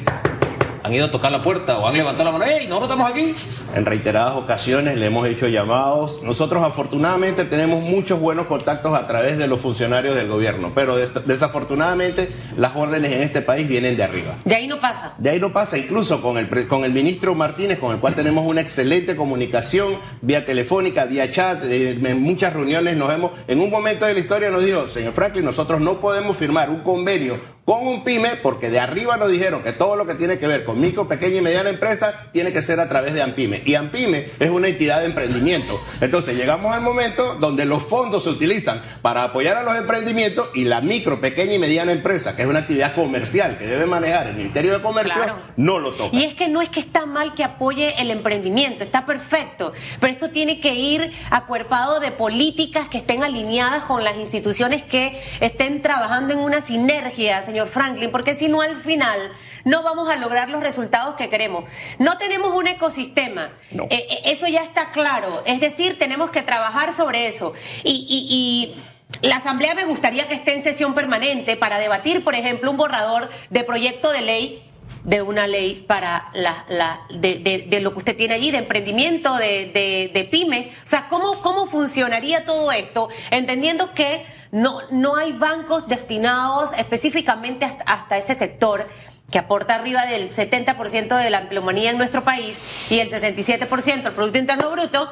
han 0.82 0.92
ido 0.92 1.06
a 1.06 1.10
tocar 1.10 1.30
la 1.30 1.42
puerta 1.42 1.78
o 1.78 1.86
han 1.86 1.96
levantado 1.96 2.24
la 2.24 2.38
mano, 2.38 2.50
¡Ey, 2.50 2.66
nosotros 2.66 2.90
estamos 2.90 3.10
aquí! 3.10 3.34
En 3.74 3.86
reiteradas 3.86 4.34
ocasiones 4.34 4.96
le 4.96 5.06
hemos 5.06 5.26
hecho 5.26 5.48
llamados. 5.48 6.22
Nosotros 6.22 6.62
afortunadamente 6.62 7.44
tenemos 7.44 7.82
muchos 7.82 8.18
buenos 8.20 8.46
contactos 8.46 8.94
a 8.94 9.06
través 9.06 9.38
de 9.38 9.46
los 9.46 9.60
funcionarios 9.60 10.14
del 10.14 10.28
gobierno, 10.28 10.72
pero 10.74 10.96
desafortunadamente 10.96 12.30
las 12.56 12.74
órdenes 12.76 13.12
en 13.12 13.22
este 13.22 13.42
país 13.42 13.68
vienen 13.68 13.96
de 13.96 14.04
arriba. 14.04 14.34
De 14.44 14.54
ahí 14.54 14.66
no 14.66 14.80
pasa. 14.80 15.14
De 15.18 15.30
ahí 15.30 15.40
no 15.40 15.52
pasa, 15.52 15.78
incluso 15.78 16.20
con 16.20 16.36
el, 16.36 16.66
con 16.66 16.84
el 16.84 16.92
ministro 16.92 17.34
Martínez, 17.34 17.78
con 17.78 17.92
el 17.92 18.00
cual 18.00 18.14
tenemos 18.14 18.44
una 18.44 18.60
excelente 18.60 19.16
comunicación 19.16 19.96
vía 20.20 20.44
telefónica, 20.44 21.04
vía 21.04 21.30
chat, 21.30 21.64
eh, 21.64 21.98
en 22.02 22.22
muchas 22.22 22.52
reuniones 22.52 22.96
nos 22.96 23.12
hemos, 23.12 23.32
en 23.46 23.60
un 23.60 23.70
momento 23.70 24.04
de 24.04 24.14
la 24.14 24.20
historia 24.20 24.50
nos 24.50 24.64
dijo, 24.64 24.88
señor 24.88 25.12
Franklin, 25.12 25.44
nosotros 25.44 25.80
no 25.80 26.00
podemos 26.00 26.36
firmar 26.36 26.70
un 26.70 26.80
convenio 26.80 27.38
con 27.64 27.86
un 27.86 28.02
pyme, 28.02 28.30
porque 28.42 28.70
de 28.70 28.80
arriba 28.80 29.16
nos 29.16 29.30
dijeron 29.30 29.62
que 29.62 29.72
todo 29.72 29.94
lo 29.94 30.04
que 30.04 30.14
tiene 30.14 30.38
que 30.38 30.48
ver 30.48 30.64
con 30.64 30.80
micro, 30.80 31.06
pequeña 31.06 31.36
y 31.36 31.40
mediana 31.40 31.70
empresa 31.70 32.28
tiene 32.32 32.52
que 32.52 32.60
ser 32.60 32.80
a 32.80 32.88
través 32.88 33.14
de 33.14 33.22
AMPIME. 33.22 33.62
Y 33.64 33.76
AMPIME 33.76 34.30
es 34.40 34.50
una 34.50 34.66
entidad 34.66 35.00
de 35.00 35.06
emprendimiento. 35.06 35.80
Entonces 36.00 36.36
llegamos 36.36 36.74
al 36.74 36.80
momento 36.80 37.36
donde 37.36 37.64
los 37.64 37.82
fondos 37.82 38.24
se 38.24 38.30
utilizan 38.30 38.82
para 39.00 39.22
apoyar 39.22 39.56
a 39.56 39.62
los 39.62 39.76
emprendimientos 39.76 40.50
y 40.54 40.64
la 40.64 40.80
micro, 40.80 41.20
pequeña 41.20 41.54
y 41.54 41.58
mediana 41.60 41.92
empresa, 41.92 42.34
que 42.34 42.42
es 42.42 42.48
una 42.48 42.60
actividad 42.60 42.94
comercial 42.94 43.58
que 43.58 43.66
debe 43.66 43.86
manejar 43.86 44.26
el 44.26 44.34
Ministerio 44.34 44.72
de 44.72 44.82
Comercio, 44.82 45.22
no 45.56 45.78
lo 45.78 45.92
toca. 45.92 46.16
Y 46.16 46.24
es 46.24 46.34
que 46.34 46.48
no 46.48 46.62
es 46.62 46.68
que 46.68 46.80
está 46.80 47.06
mal 47.06 47.34
que 47.34 47.44
apoye 47.44 47.94
el 48.00 48.10
emprendimiento, 48.10 48.82
está 48.82 49.06
perfecto, 49.06 49.72
pero 50.00 50.12
esto 50.12 50.30
tiene 50.30 50.60
que 50.60 50.74
ir 50.74 51.12
acuerpado 51.30 52.00
de 52.00 52.10
políticas 52.10 52.88
que 52.88 52.98
estén 52.98 53.22
alineadas 53.22 53.84
con 53.84 54.02
las 54.02 54.16
instituciones 54.16 54.82
que 54.82 55.20
estén 55.40 55.80
trabajando 55.82 56.32
en 56.32 56.40
una 56.40 56.60
sinergia 56.60 57.42
señor 57.52 57.68
Franklin, 57.68 58.10
porque 58.10 58.34
si 58.34 58.48
no 58.48 58.62
al 58.62 58.78
final 58.78 59.30
no 59.64 59.82
vamos 59.82 60.08
a 60.08 60.16
lograr 60.16 60.48
los 60.48 60.62
resultados 60.62 61.16
que 61.16 61.28
queremos. 61.28 61.64
No 61.98 62.16
tenemos 62.16 62.54
un 62.54 62.66
ecosistema, 62.66 63.52
eh, 63.70 63.86
eh, 63.90 64.20
eso 64.24 64.48
ya 64.48 64.62
está 64.62 64.90
claro, 64.90 65.42
es 65.44 65.60
decir, 65.60 65.98
tenemos 65.98 66.30
que 66.30 66.40
trabajar 66.40 66.94
sobre 66.94 67.26
eso. 67.26 67.52
y, 67.84 68.74
la 69.20 69.36
Asamblea 69.36 69.74
me 69.74 69.84
gustaría 69.84 70.26
que 70.26 70.34
esté 70.34 70.54
en 70.54 70.62
sesión 70.62 70.94
permanente 70.94 71.54
para 71.58 71.78
debatir, 71.78 72.24
por 72.24 72.34
ejemplo, 72.34 72.70
un 72.70 72.78
borrador 72.78 73.28
de 73.50 73.62
proyecto 73.62 74.10
de 74.10 74.22
ley 74.22 74.62
de 75.04 75.22
una 75.22 75.46
ley 75.46 75.84
para 75.86 76.30
la, 76.32 77.00
de, 77.10 77.78
lo 77.80 77.92
que 77.92 77.98
usted 77.98 78.16
tiene 78.16 78.34
allí, 78.34 78.50
de 78.50 78.58
emprendimiento, 78.58 79.36
de, 79.36 80.10
de, 80.12 80.24
pyme. 80.30 80.72
O 80.84 80.86
sea, 80.86 81.08
¿cómo, 81.08 81.40
¿cómo 81.42 81.66
funcionaría 81.66 82.44
todo 82.44 82.72
esto? 82.72 83.08
Entendiendo 83.30 83.92
que 83.94 84.24
no, 84.52 84.82
no 84.90 85.16
hay 85.16 85.32
bancos 85.32 85.88
destinados 85.88 86.70
específicamente 86.76 87.64
hasta, 87.86 88.18
ese 88.18 88.34
sector 88.36 88.86
que 89.30 89.38
aporta 89.38 89.74
arriba 89.74 90.06
del 90.06 90.30
70% 90.30 91.16
de 91.16 91.30
la 91.30 91.40
empleomanía 91.40 91.90
en 91.90 91.98
nuestro 91.98 92.22
país 92.22 92.60
y 92.90 93.00
el 93.00 93.10
67% 93.10 94.02
del 94.02 94.12
Producto 94.12 94.38
Interno 94.38 94.70
Bruto, 94.70 95.10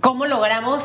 ¿cómo 0.00 0.26
logramos 0.26 0.84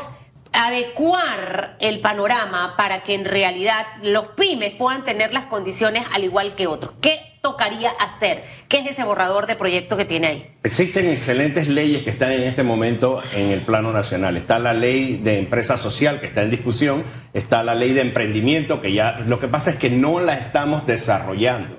adecuar 0.54 1.76
el 1.80 2.00
panorama 2.00 2.74
para 2.76 3.02
que 3.02 3.14
en 3.14 3.24
realidad 3.24 3.84
los 4.02 4.28
pymes 4.28 4.74
puedan 4.74 5.04
tener 5.04 5.32
las 5.32 5.44
condiciones 5.46 6.04
al 6.14 6.24
igual 6.24 6.54
que 6.54 6.66
otros? 6.66 6.94
¿Qué 7.00 7.18
tocaría 7.42 7.90
hacer? 7.90 8.42
¿Qué 8.68 8.78
es 8.78 8.86
ese 8.86 9.04
borrador 9.04 9.46
de 9.46 9.56
proyecto 9.56 9.96
que 9.96 10.04
tiene 10.04 10.26
ahí? 10.28 10.50
Existen 10.62 11.10
excelentes 11.10 11.68
leyes 11.68 12.02
que 12.02 12.10
están 12.10 12.32
en 12.32 12.44
este 12.44 12.62
momento 12.62 13.22
en 13.34 13.50
el 13.50 13.60
plano 13.60 13.92
nacional. 13.92 14.36
Está 14.36 14.58
la 14.58 14.72
ley 14.72 15.16
de 15.22 15.38
empresa 15.38 15.76
social 15.76 16.20
que 16.20 16.26
está 16.26 16.42
en 16.42 16.50
discusión, 16.50 17.04
está 17.34 17.62
la 17.62 17.74
ley 17.74 17.92
de 17.92 18.00
emprendimiento 18.00 18.80
que 18.80 18.92
ya 18.92 19.18
lo 19.26 19.40
que 19.40 19.48
pasa 19.48 19.70
es 19.70 19.76
que 19.76 19.90
no 19.90 20.20
la 20.20 20.34
estamos 20.34 20.86
desarrollando. 20.86 21.76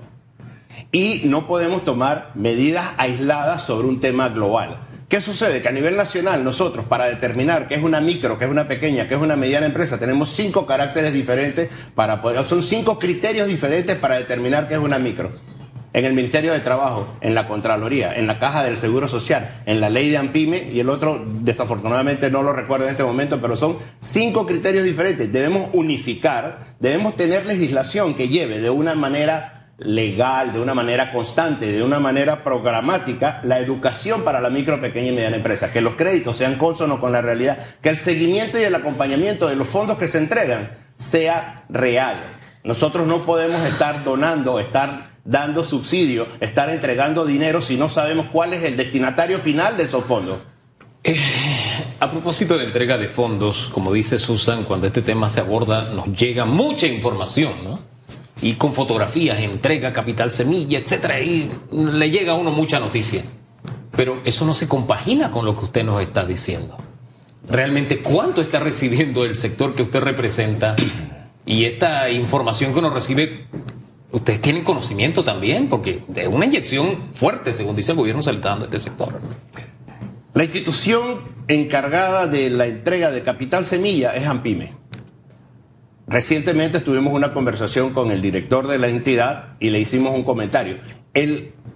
Y 0.92 1.22
no 1.26 1.48
podemos 1.48 1.84
tomar 1.84 2.32
medidas 2.36 2.94
aisladas 2.98 3.64
sobre 3.64 3.88
un 3.88 4.00
tema 4.00 4.30
global. 4.30 4.78
¿Qué 5.16 5.22
sucede? 5.22 5.62
Que 5.62 5.70
a 5.70 5.72
nivel 5.72 5.96
nacional 5.96 6.44
nosotros 6.44 6.84
para 6.84 7.06
determinar 7.06 7.70
qué 7.70 7.76
es 7.76 7.82
una 7.82 8.02
micro, 8.02 8.38
qué 8.38 8.44
es 8.44 8.52
una 8.52 8.68
pequeña, 8.68 9.08
qué 9.08 9.16
es 9.16 9.22
una 9.22 9.38
mediana 9.38 9.66
empresa, 9.66 9.98
tenemos 9.98 10.28
cinco 10.28 10.66
caracteres 10.66 11.14
diferentes 11.14 11.70
para 11.96 12.22
poder, 12.22 12.44
son 12.44 12.62
cinco 12.62 13.00
criterios 13.00 13.48
diferentes 13.48 13.96
para 13.96 14.18
determinar 14.18 14.68
qué 14.68 14.74
es 14.74 14.82
una 14.82 15.00
micro. 15.00 15.32
En 15.94 16.04
el 16.04 16.12
Ministerio 16.12 16.52
de 16.52 16.60
Trabajo, 16.60 17.08
en 17.22 17.34
la 17.34 17.48
Contraloría, 17.48 18.14
en 18.14 18.28
la 18.28 18.40
Caja 18.40 18.66
del 18.66 18.76
Seguro 18.76 19.08
Social, 19.08 19.62
en 19.66 19.80
la 19.80 19.90
ley 19.90 20.10
de 20.10 20.18
AMPIME 20.18 20.72
y 20.74 20.82
el 20.82 20.90
otro 20.90 21.24
desafortunadamente 21.26 22.30
no 22.30 22.44
lo 22.44 22.52
recuerdo 22.52 22.84
en 22.84 22.92
este 22.92 23.06
momento, 23.06 23.40
pero 23.40 23.56
son 23.56 23.78
cinco 24.00 24.46
criterios 24.46 24.84
diferentes. 24.84 25.32
Debemos 25.32 25.70
unificar, 25.72 26.76
debemos 26.82 27.16
tener 27.16 27.46
legislación 27.46 28.16
que 28.16 28.28
lleve 28.28 28.60
de 28.60 28.70
una 28.70 28.96
manera 28.96 29.55
legal, 29.78 30.54
de 30.54 30.60
una 30.60 30.74
manera 30.74 31.12
constante, 31.12 31.72
de 31.72 31.84
una 31.84 32.00
manera 32.00 32.44
programática, 32.44 33.42
la 33.44 33.60
educación 33.60 34.24
para 34.24 34.40
la 34.40 34.50
micro, 34.50 34.80
pequeña 34.80 35.10
y 35.10 35.16
mediana 35.16 35.36
empresa, 35.36 35.72
que 35.72 35.82
los 35.82 35.96
créditos 35.96 36.38
sean 36.38 36.56
consonos 36.56 37.00
con 37.00 37.12
la 37.12 37.22
realidad, 37.22 37.58
que 37.82 37.90
el 37.90 37.98
seguimiento 37.98 38.58
y 38.58 38.64
el 38.64 38.76
acompañamiento 38.76 39.48
de 39.48 39.56
los 39.56 39.68
fondos 39.68 39.98
que 39.98 40.08
se 40.08 40.20
entregan 40.20 40.72
sea 40.96 41.66
real. 41.70 42.16
Nosotros 42.64 43.06
no 43.06 43.26
podemos 43.26 43.64
estar 43.66 44.04
donando, 44.04 44.60
estar 44.60 45.10
dando 45.26 45.64
subsidio, 45.64 46.28
estar 46.40 46.70
entregando 46.70 47.26
dinero 47.26 47.62
si 47.62 47.76
no 47.76 47.90
sabemos 47.90 48.28
cuál 48.32 48.54
es 48.54 48.64
el 48.64 48.78
destinatario 48.78 49.40
final 49.40 49.76
de 49.76 49.84
esos 49.84 50.06
fondos. 50.06 50.40
Eh, 51.04 51.20
a 52.00 52.10
propósito 52.10 52.58
de 52.58 52.66
entrega 52.66 52.98
de 52.98 53.08
fondos, 53.08 53.70
como 53.72 53.94
dice 53.94 54.18
Susan, 54.18 54.64
cuando 54.64 54.88
este 54.88 55.02
tema 55.02 55.30
se 55.30 55.42
aborda 55.42 55.92
nos 55.92 56.08
llega 56.18 56.46
mucha 56.46 56.88
información, 56.88 57.54
¿no? 57.64 57.95
Y 58.42 58.54
con 58.54 58.74
fotografías, 58.74 59.40
entrega 59.40 59.94
capital 59.94 60.32
semilla, 60.32 60.80
etcétera, 60.80 61.20
y 61.20 61.50
le 61.72 62.12
llega 62.12 62.34
a 62.34 62.36
uno 62.36 62.52
mucha 62.52 62.80
noticia. 62.80 63.24
Pero 63.96 64.22
eso 64.26 64.46
no 64.46 64.54
se 64.54 64.68
compagina 64.68 65.32
con 65.32 65.46
lo 65.46 65.56
que 65.56 65.66
usted 65.66 65.84
nos 65.84 66.02
está 66.02 66.26
diciendo. 66.26 66.78
Realmente, 67.48 68.00
¿cuánto 68.00 68.42
está 68.42 68.60
recibiendo 68.60 69.24
el 69.24 69.38
sector 69.38 69.76
que 69.76 69.84
usted 69.84 70.02
representa? 70.02 70.76
Y 71.46 71.66
esta 71.66 72.10
información 72.10 72.74
que 72.74 72.80
uno 72.80 72.90
recibe, 72.90 73.46
ustedes 74.12 74.42
tienen 74.42 74.64
conocimiento 74.64 75.24
también, 75.24 75.70
porque 75.70 76.04
de 76.08 76.28
una 76.28 76.46
inyección 76.46 76.98
fuerte, 77.14 77.54
según 77.54 77.76
dice 77.76 77.92
el 77.92 77.98
gobierno, 77.98 78.24
se 78.24 78.32
le 78.32 78.38
está 78.38 78.50
dando 78.50 78.66
este 78.66 78.80
sector. 78.80 79.22
La 80.34 80.44
institución 80.44 81.22
encargada 81.48 82.28
de 82.28 82.50
la 82.50 82.66
entrega 82.66 83.12
de 83.12 83.22
capital 83.22 83.66
semilla 83.66 84.16
es 84.16 84.26
AMPIME. 84.28 84.74
Recientemente 86.08 86.80
tuvimos 86.82 87.14
una 87.14 87.34
conversación 87.34 87.92
con 87.92 88.12
el 88.12 88.22
director 88.22 88.68
de 88.68 88.78
la 88.78 88.88
entidad 88.88 89.56
y 89.60 89.72
le 89.72 89.80
hicimos 89.80 90.14
un 90.14 90.24
comentario. 90.24 90.78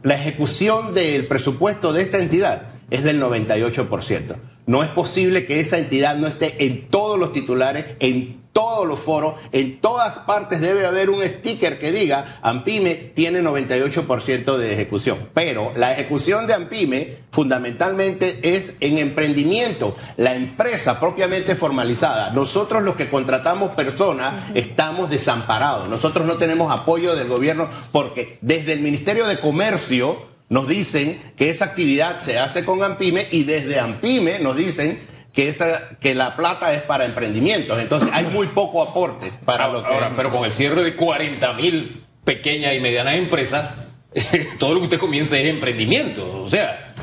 la 0.03 0.15
ejecución 0.15 0.93
del 0.93 1.27
presupuesto 1.27 1.93
de 1.93 2.03
esta 2.03 2.19
entidad 2.19 2.67
es 2.91 3.03
del 3.03 3.21
98%. 3.21 4.35
No 4.67 4.83
es 4.83 4.89
posible 4.89 5.45
que 5.45 5.59
esa 5.59 5.79
entidad 5.79 6.15
no 6.17 6.27
esté 6.27 6.65
en 6.65 6.87
todos 6.89 7.17
los 7.17 7.33
titulares, 7.33 7.85
en 7.99 8.38
todos 8.79 8.87
los 8.87 8.99
foros, 9.01 9.33
en 9.51 9.81
todas 9.81 10.19
partes 10.19 10.61
debe 10.61 10.85
haber 10.85 11.09
un 11.09 11.21
sticker 11.21 11.77
que 11.79 11.91
diga 11.91 12.39
Ampime 12.41 12.95
tiene 12.95 13.41
98% 13.41 14.55
de 14.55 14.71
ejecución. 14.71 15.17
Pero 15.33 15.73
la 15.75 15.91
ejecución 15.91 16.47
de 16.47 16.53
Ampime 16.53 17.17
fundamentalmente 17.29 18.39
es 18.41 18.77
en 18.79 18.97
emprendimiento, 18.97 19.97
la 20.15 20.33
empresa 20.33 20.97
propiamente 20.97 21.57
formalizada. 21.57 22.31
Nosotros 22.31 22.83
los 22.83 22.95
que 22.95 23.09
contratamos 23.09 23.71
personas 23.71 24.33
estamos 24.53 25.09
desamparados. 25.09 25.89
Nosotros 25.89 26.25
no 26.25 26.35
tenemos 26.35 26.71
apoyo 26.71 27.17
del 27.17 27.27
gobierno 27.27 27.67
porque 27.91 28.37
desde 28.39 28.71
el 28.71 28.79
Ministerio 28.79 29.27
de 29.27 29.41
Comercio 29.41 30.25
nos 30.47 30.69
dicen 30.69 31.33
que 31.35 31.49
esa 31.49 31.65
actividad 31.65 32.19
se 32.19 32.39
hace 32.39 32.63
con 32.63 32.81
Ampime 32.81 33.27
y 33.29 33.43
desde 33.43 33.77
Ampime 33.77 34.39
nos 34.39 34.55
dicen 34.55 35.01
que, 35.33 35.49
esa, 35.49 35.97
que 35.99 36.15
la 36.15 36.35
plata 36.35 36.73
es 36.73 36.81
para 36.81 37.05
emprendimientos. 37.05 37.79
Entonces 37.79 38.09
hay 38.13 38.25
muy 38.25 38.47
poco 38.47 38.81
aporte 38.81 39.31
para 39.45 39.67
lo 39.67 39.83
que... 39.83 39.89
pero 40.15 40.31
con 40.31 40.45
el 40.45 40.53
cierre 40.53 40.83
de 40.83 40.95
40 40.95 41.53
mil 41.53 42.03
pequeñas 42.23 42.75
y 42.75 42.79
medianas 42.79 43.15
empresas, 43.15 43.73
todo 44.59 44.73
lo 44.73 44.79
que 44.79 44.85
usted 44.85 44.99
comienza 44.99 45.37
es 45.37 45.47
emprendimiento. 45.47 46.43
O 46.43 46.49
sea, 46.49 46.93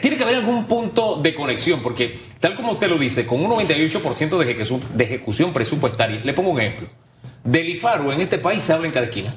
tiene 0.00 0.16
que 0.16 0.22
haber 0.22 0.36
algún 0.36 0.66
punto 0.66 1.16
de 1.16 1.34
conexión, 1.34 1.82
porque 1.82 2.18
tal 2.40 2.54
como 2.54 2.72
usted 2.72 2.88
lo 2.88 2.98
dice, 2.98 3.26
con 3.26 3.40
un 3.40 3.50
98% 3.50 4.38
de 4.38 4.78
de 4.94 5.04
ejecución 5.04 5.52
presupuestaria, 5.52 6.20
le 6.24 6.32
pongo 6.32 6.50
un 6.50 6.60
ejemplo. 6.60 6.88
Del 7.44 7.68
IFARU 7.68 8.12
en 8.12 8.20
este 8.20 8.38
país 8.38 8.62
se 8.62 8.72
habla 8.72 8.86
en 8.86 8.92
cada 8.92 9.06
esquina. 9.06 9.34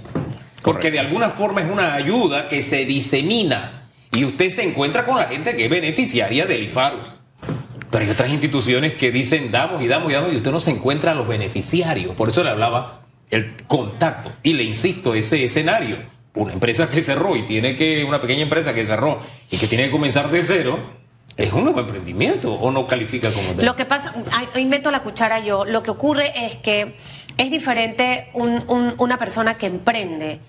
Porque 0.61 0.91
de 0.91 0.99
alguna 0.99 1.29
forma 1.29 1.61
es 1.61 1.71
una 1.71 1.95
ayuda 1.95 2.47
que 2.47 2.61
se 2.61 2.85
disemina 2.85 3.89
y 4.13 4.25
usted 4.25 4.49
se 4.49 4.63
encuentra 4.63 5.05
con 5.05 5.17
la 5.17 5.25
gente 5.25 5.55
que 5.55 5.65
es 5.65 5.69
beneficiaria 5.69 6.45
del 6.45 6.63
IFARU. 6.63 6.99
Pero 7.91 8.05
hay 8.05 8.11
otras 8.11 8.29
instituciones 8.29 8.93
que 8.93 9.11
dicen 9.11 9.51
damos 9.51 9.81
y 9.83 9.87
damos 9.87 10.11
y 10.11 10.13
damos 10.13 10.33
y 10.33 10.37
usted 10.37 10.51
no 10.51 10.59
se 10.59 10.71
encuentra 10.71 11.11
a 11.11 11.15
los 11.15 11.27
beneficiarios. 11.27 12.15
Por 12.15 12.29
eso 12.29 12.43
le 12.43 12.49
hablaba 12.49 13.01
el 13.29 13.55
contacto. 13.67 14.31
Y 14.43 14.53
le 14.53 14.63
insisto, 14.63 15.13
ese 15.13 15.43
escenario, 15.43 15.97
una 16.33 16.53
empresa 16.53 16.89
que 16.89 17.03
cerró 17.03 17.35
y 17.35 17.43
tiene 17.45 17.75
que, 17.75 18.03
una 18.03 18.21
pequeña 18.21 18.43
empresa 18.43 18.73
que 18.73 18.85
cerró 18.85 19.19
y 19.49 19.57
que 19.57 19.67
tiene 19.67 19.85
que 19.85 19.91
comenzar 19.91 20.31
de 20.31 20.43
cero, 20.43 21.01
¿Es 21.37 21.53
un 21.53 21.63
nuevo 21.63 21.79
emprendimiento 21.79 22.53
o 22.53 22.71
no 22.71 22.85
califica 22.85 23.31
como 23.31 23.53
tal? 23.53 23.65
Lo 23.65 23.75
que 23.75 23.85
pasa, 23.85 24.13
meto 24.65 24.91
la 24.91 25.01
cuchara 25.01 25.39
yo, 25.39 25.65
lo 25.65 25.81
que 25.81 25.89
ocurre 25.89 26.31
es 26.45 26.57
que 26.57 26.95
es 27.37 27.49
diferente 27.49 28.29
una 28.33 29.17
persona 29.17 29.57
que 29.57 29.67
emprende 29.67 30.39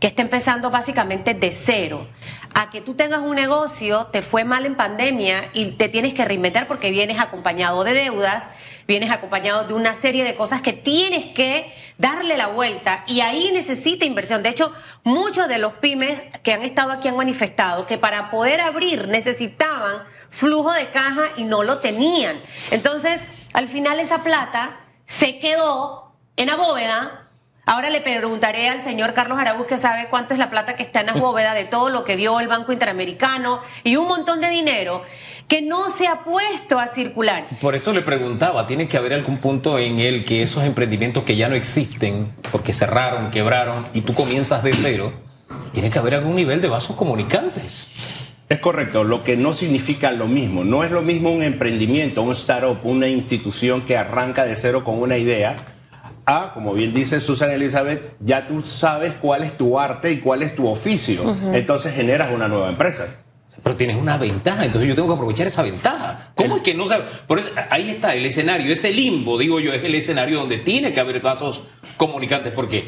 que 0.00 0.06
está 0.06 0.22
empezando 0.22 0.70
básicamente 0.70 1.34
de 1.34 1.50
cero, 1.50 2.06
a 2.54 2.70
que 2.70 2.80
tú 2.80 2.94
tengas 2.94 3.20
un 3.20 3.34
negocio, 3.34 4.06
te 4.06 4.22
fue 4.22 4.44
mal 4.44 4.64
en 4.64 4.76
pandemia 4.76 5.42
y 5.54 5.72
te 5.72 5.88
tienes 5.88 6.14
que 6.14 6.24
reinventar 6.24 6.68
porque 6.68 6.90
vienes 6.90 7.18
acompañado 7.18 7.82
de 7.82 7.94
deudas, 7.94 8.44
vienes 8.86 9.10
acompañado 9.10 9.64
de 9.64 9.74
una 9.74 9.94
serie 9.94 10.24
de 10.24 10.36
cosas 10.36 10.62
que 10.62 10.72
tienes 10.72 11.26
que 11.34 11.74
darle 11.98 12.36
la 12.36 12.46
vuelta 12.46 13.02
y 13.06 13.20
ahí 13.22 13.50
necesita 13.52 14.04
inversión. 14.04 14.44
De 14.44 14.50
hecho, 14.50 14.72
muchos 15.02 15.48
de 15.48 15.58
los 15.58 15.74
pymes 15.74 16.20
que 16.44 16.52
han 16.52 16.62
estado 16.62 16.92
aquí 16.92 17.08
han 17.08 17.16
manifestado 17.16 17.86
que 17.86 17.98
para 17.98 18.30
poder 18.30 18.60
abrir 18.60 19.08
necesitaban 19.08 20.04
flujo 20.30 20.72
de 20.72 20.86
caja 20.86 21.24
y 21.36 21.42
no 21.42 21.64
lo 21.64 21.78
tenían. 21.78 22.40
Entonces, 22.70 23.24
al 23.52 23.66
final 23.66 23.98
esa 23.98 24.22
plata 24.22 24.80
se 25.06 25.40
quedó 25.40 26.14
en 26.36 26.46
la 26.46 26.54
bóveda 26.54 27.27
Ahora 27.68 27.90
le 27.90 28.00
preguntaré 28.00 28.70
al 28.70 28.80
señor 28.80 29.12
Carlos 29.12 29.38
Araúz 29.38 29.66
que 29.66 29.76
sabe 29.76 30.06
cuánto 30.08 30.32
es 30.32 30.38
la 30.38 30.48
plata 30.48 30.74
que 30.74 30.82
está 30.82 31.00
en 31.00 31.06
las 31.08 31.20
bóvedas 31.20 31.54
de 31.54 31.66
todo 31.66 31.90
lo 31.90 32.02
que 32.02 32.16
dio 32.16 32.40
el 32.40 32.48
Banco 32.48 32.72
Interamericano 32.72 33.60
y 33.84 33.96
un 33.96 34.08
montón 34.08 34.40
de 34.40 34.48
dinero 34.48 35.02
que 35.48 35.60
no 35.60 35.90
se 35.90 36.06
ha 36.06 36.24
puesto 36.24 36.78
a 36.78 36.86
circular. 36.86 37.46
Por 37.60 37.74
eso 37.74 37.92
le 37.92 38.00
preguntaba, 38.00 38.66
¿tiene 38.66 38.88
que 38.88 38.96
haber 38.96 39.12
algún 39.12 39.36
punto 39.36 39.78
en 39.78 39.98
el 39.98 40.24
que 40.24 40.42
esos 40.42 40.64
emprendimientos 40.64 41.24
que 41.24 41.36
ya 41.36 41.50
no 41.50 41.56
existen, 41.56 42.32
porque 42.50 42.72
cerraron, 42.72 43.30
quebraron, 43.30 43.88
y 43.92 44.00
tú 44.00 44.14
comienzas 44.14 44.62
de 44.62 44.72
cero, 44.72 45.12
tiene 45.74 45.90
que 45.90 45.98
haber 45.98 46.14
algún 46.14 46.36
nivel 46.36 46.62
de 46.62 46.68
vasos 46.68 46.96
comunicantes? 46.96 47.88
Es 48.48 48.60
correcto, 48.60 49.04
lo 49.04 49.22
que 49.22 49.36
no 49.36 49.52
significa 49.52 50.10
lo 50.12 50.26
mismo. 50.26 50.64
No 50.64 50.84
es 50.84 50.90
lo 50.90 51.02
mismo 51.02 51.30
un 51.30 51.42
emprendimiento, 51.42 52.22
un 52.22 52.32
startup, 52.32 52.78
una 52.84 53.08
institución 53.08 53.82
que 53.82 53.98
arranca 53.98 54.46
de 54.46 54.56
cero 54.56 54.84
con 54.84 55.02
una 55.02 55.18
idea 55.18 55.56
a, 56.28 56.52
como 56.52 56.74
bien 56.74 56.92
dice 56.92 57.20
Susan 57.20 57.50
Elizabeth, 57.50 58.16
ya 58.20 58.46
tú 58.46 58.62
sabes 58.62 59.14
cuál 59.14 59.44
es 59.44 59.56
tu 59.56 59.78
arte 59.78 60.12
y 60.12 60.18
cuál 60.18 60.42
es 60.42 60.54
tu 60.54 60.68
oficio. 60.68 61.34
Entonces 61.54 61.94
generas 61.94 62.30
una 62.30 62.48
nueva 62.48 62.68
empresa. 62.68 63.06
Pero 63.62 63.74
tienes 63.74 63.96
una 63.96 64.18
ventaja, 64.18 64.64
entonces 64.64 64.88
yo 64.88 64.94
tengo 64.94 65.08
que 65.08 65.14
aprovechar 65.14 65.46
esa 65.46 65.62
ventaja. 65.62 66.32
¿Cómo 66.34 66.56
es, 66.56 66.62
que 66.62 66.74
no 66.74 66.86
sabe? 66.86 67.04
Por 67.26 67.38
eso, 67.38 67.48
ahí 67.70 67.90
está 67.90 68.14
el 68.14 68.24
escenario, 68.24 68.72
ese 68.72 68.92
limbo, 68.92 69.38
digo 69.38 69.58
yo, 69.58 69.72
es 69.72 69.82
el 69.82 69.94
escenario 69.94 70.38
donde 70.38 70.58
tiene 70.58 70.92
que 70.92 71.00
haber 71.00 71.20
pasos 71.20 71.64
comunicantes, 71.96 72.52
porque 72.52 72.84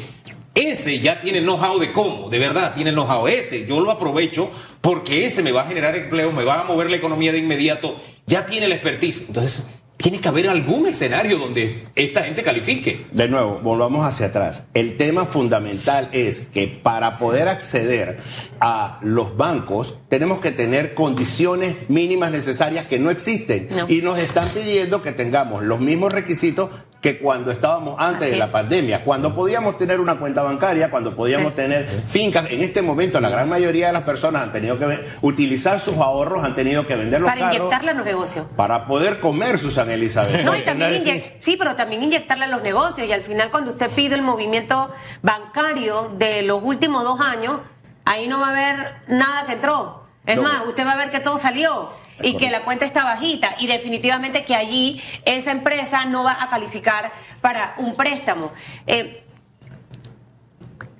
ese 0.53 0.99
ya 0.99 1.19
tiene 1.19 1.41
know-how 1.41 1.79
de 1.79 1.91
cómo, 1.91 2.29
de 2.29 2.39
verdad, 2.39 2.73
tiene 2.73 2.91
know-how. 2.91 3.27
Ese 3.27 3.65
yo 3.65 3.79
lo 3.79 3.91
aprovecho 3.91 4.49
porque 4.79 5.25
ese 5.25 5.41
me 5.41 5.51
va 5.51 5.63
a 5.63 5.65
generar 5.65 5.95
empleo, 5.95 6.31
me 6.31 6.45
va 6.45 6.61
a 6.61 6.63
mover 6.63 6.89
la 6.89 6.95
economía 6.95 7.31
de 7.31 7.39
inmediato, 7.39 7.99
ya 8.25 8.45
tiene 8.45 8.67
la 8.67 8.75
expertise. 8.75 9.25
Entonces, 9.27 9.65
tiene 10.01 10.19
que 10.19 10.27
haber 10.27 10.49
algún 10.49 10.87
escenario 10.87 11.37
donde 11.37 11.87
esta 11.95 12.23
gente 12.23 12.43
califique. 12.43 13.05
De 13.11 13.27
nuevo, 13.27 13.59
volvamos 13.61 14.05
hacia 14.05 14.27
atrás. 14.27 14.65
El 14.73 14.97
tema 14.97 15.25
fundamental 15.25 16.09
es 16.11 16.41
que 16.41 16.67
para 16.67 17.19
poder 17.19 17.47
acceder 17.47 18.17
a 18.59 18.99
los 19.03 19.37
bancos 19.37 19.95
tenemos 20.09 20.39
que 20.39 20.51
tener 20.51 20.93
condiciones 20.93 21.75
mínimas 21.89 22.31
necesarias 22.31 22.85
que 22.85 22.99
no 22.99 23.09
existen 23.09 23.67
y 23.87 24.01
nos 24.01 24.17
están 24.19 24.49
pidiendo 24.49 25.01
que 25.01 25.11
tengamos 25.11 25.63
los 25.63 25.79
mismos 25.79 26.11
requisitos 26.11 26.69
que 27.01 27.17
cuando 27.17 27.49
estábamos 27.49 27.95
antes 27.97 28.29
de 28.29 28.37
la 28.37 28.47
pandemia, 28.47 29.03
cuando 29.03 29.33
podíamos 29.33 29.77
tener 29.77 29.99
una 29.99 30.19
cuenta 30.19 30.43
bancaria, 30.43 30.91
cuando 30.91 31.15
podíamos 31.15 31.55
tener 31.55 31.89
fincas. 31.89 32.51
En 32.51 32.61
este 32.61 32.83
momento, 32.83 33.19
la 33.19 33.29
gran 33.29 33.49
mayoría 33.49 33.87
de 33.87 33.93
las 33.93 34.03
personas 34.03 34.43
han 34.43 34.51
tenido 34.51 34.77
que 34.77 35.03
utilizar 35.21 35.79
sus 35.79 35.97
ahorros, 35.97 36.43
han 36.43 36.53
tenido 36.53 36.85
que 36.85 36.95
venderlos 36.95 37.27
para 37.27 37.53
inyectarle 37.53 37.91
a 37.91 37.93
los 37.95 38.05
negocios, 38.05 38.45
para 38.55 38.85
poder 38.85 39.19
comer, 39.19 39.57
Susan 39.57 39.89
Elizabeth. 39.89 40.45
No, 40.45 40.55
y 40.55 40.61
también 40.61 41.03
sí, 41.39 41.55
pero 41.57 41.75
también 41.75 42.03
inyectarle 42.03 42.45
a 42.45 42.49
los 42.49 42.61
negocios 42.61 43.07
y 43.07 43.11
al 43.11 43.23
final 43.23 43.49
cuando 43.49 43.71
usted 43.71 43.89
pide 43.89 44.13
el 44.13 44.21
movimiento 44.21 44.93
bancario 45.23 46.11
de 46.17 46.43
los 46.43 46.61
últimos 46.61 47.03
dos 47.03 47.19
años, 47.19 47.61
ahí 48.05 48.27
no 48.27 48.39
va 48.39 48.47
a 48.47 48.51
haber 48.51 48.95
nada 49.07 49.47
que 49.47 49.53
entró. 49.53 50.05
Es 50.27 50.39
más, 50.39 50.67
usted 50.67 50.85
va 50.85 50.91
a 50.91 50.97
ver 50.97 51.09
que 51.09 51.19
todo 51.19 51.39
salió 51.39 51.89
y 52.23 52.37
que 52.37 52.49
la 52.49 52.63
cuenta 52.63 52.85
está 52.85 53.03
bajita 53.03 53.55
y 53.59 53.67
definitivamente 53.67 54.43
que 54.45 54.55
allí 54.55 55.01
esa 55.25 55.51
empresa 55.51 56.05
no 56.05 56.23
va 56.23 56.41
a 56.41 56.49
calificar 56.49 57.11
para 57.41 57.75
un 57.77 57.95
préstamo. 57.95 58.51
Eh, 58.87 59.23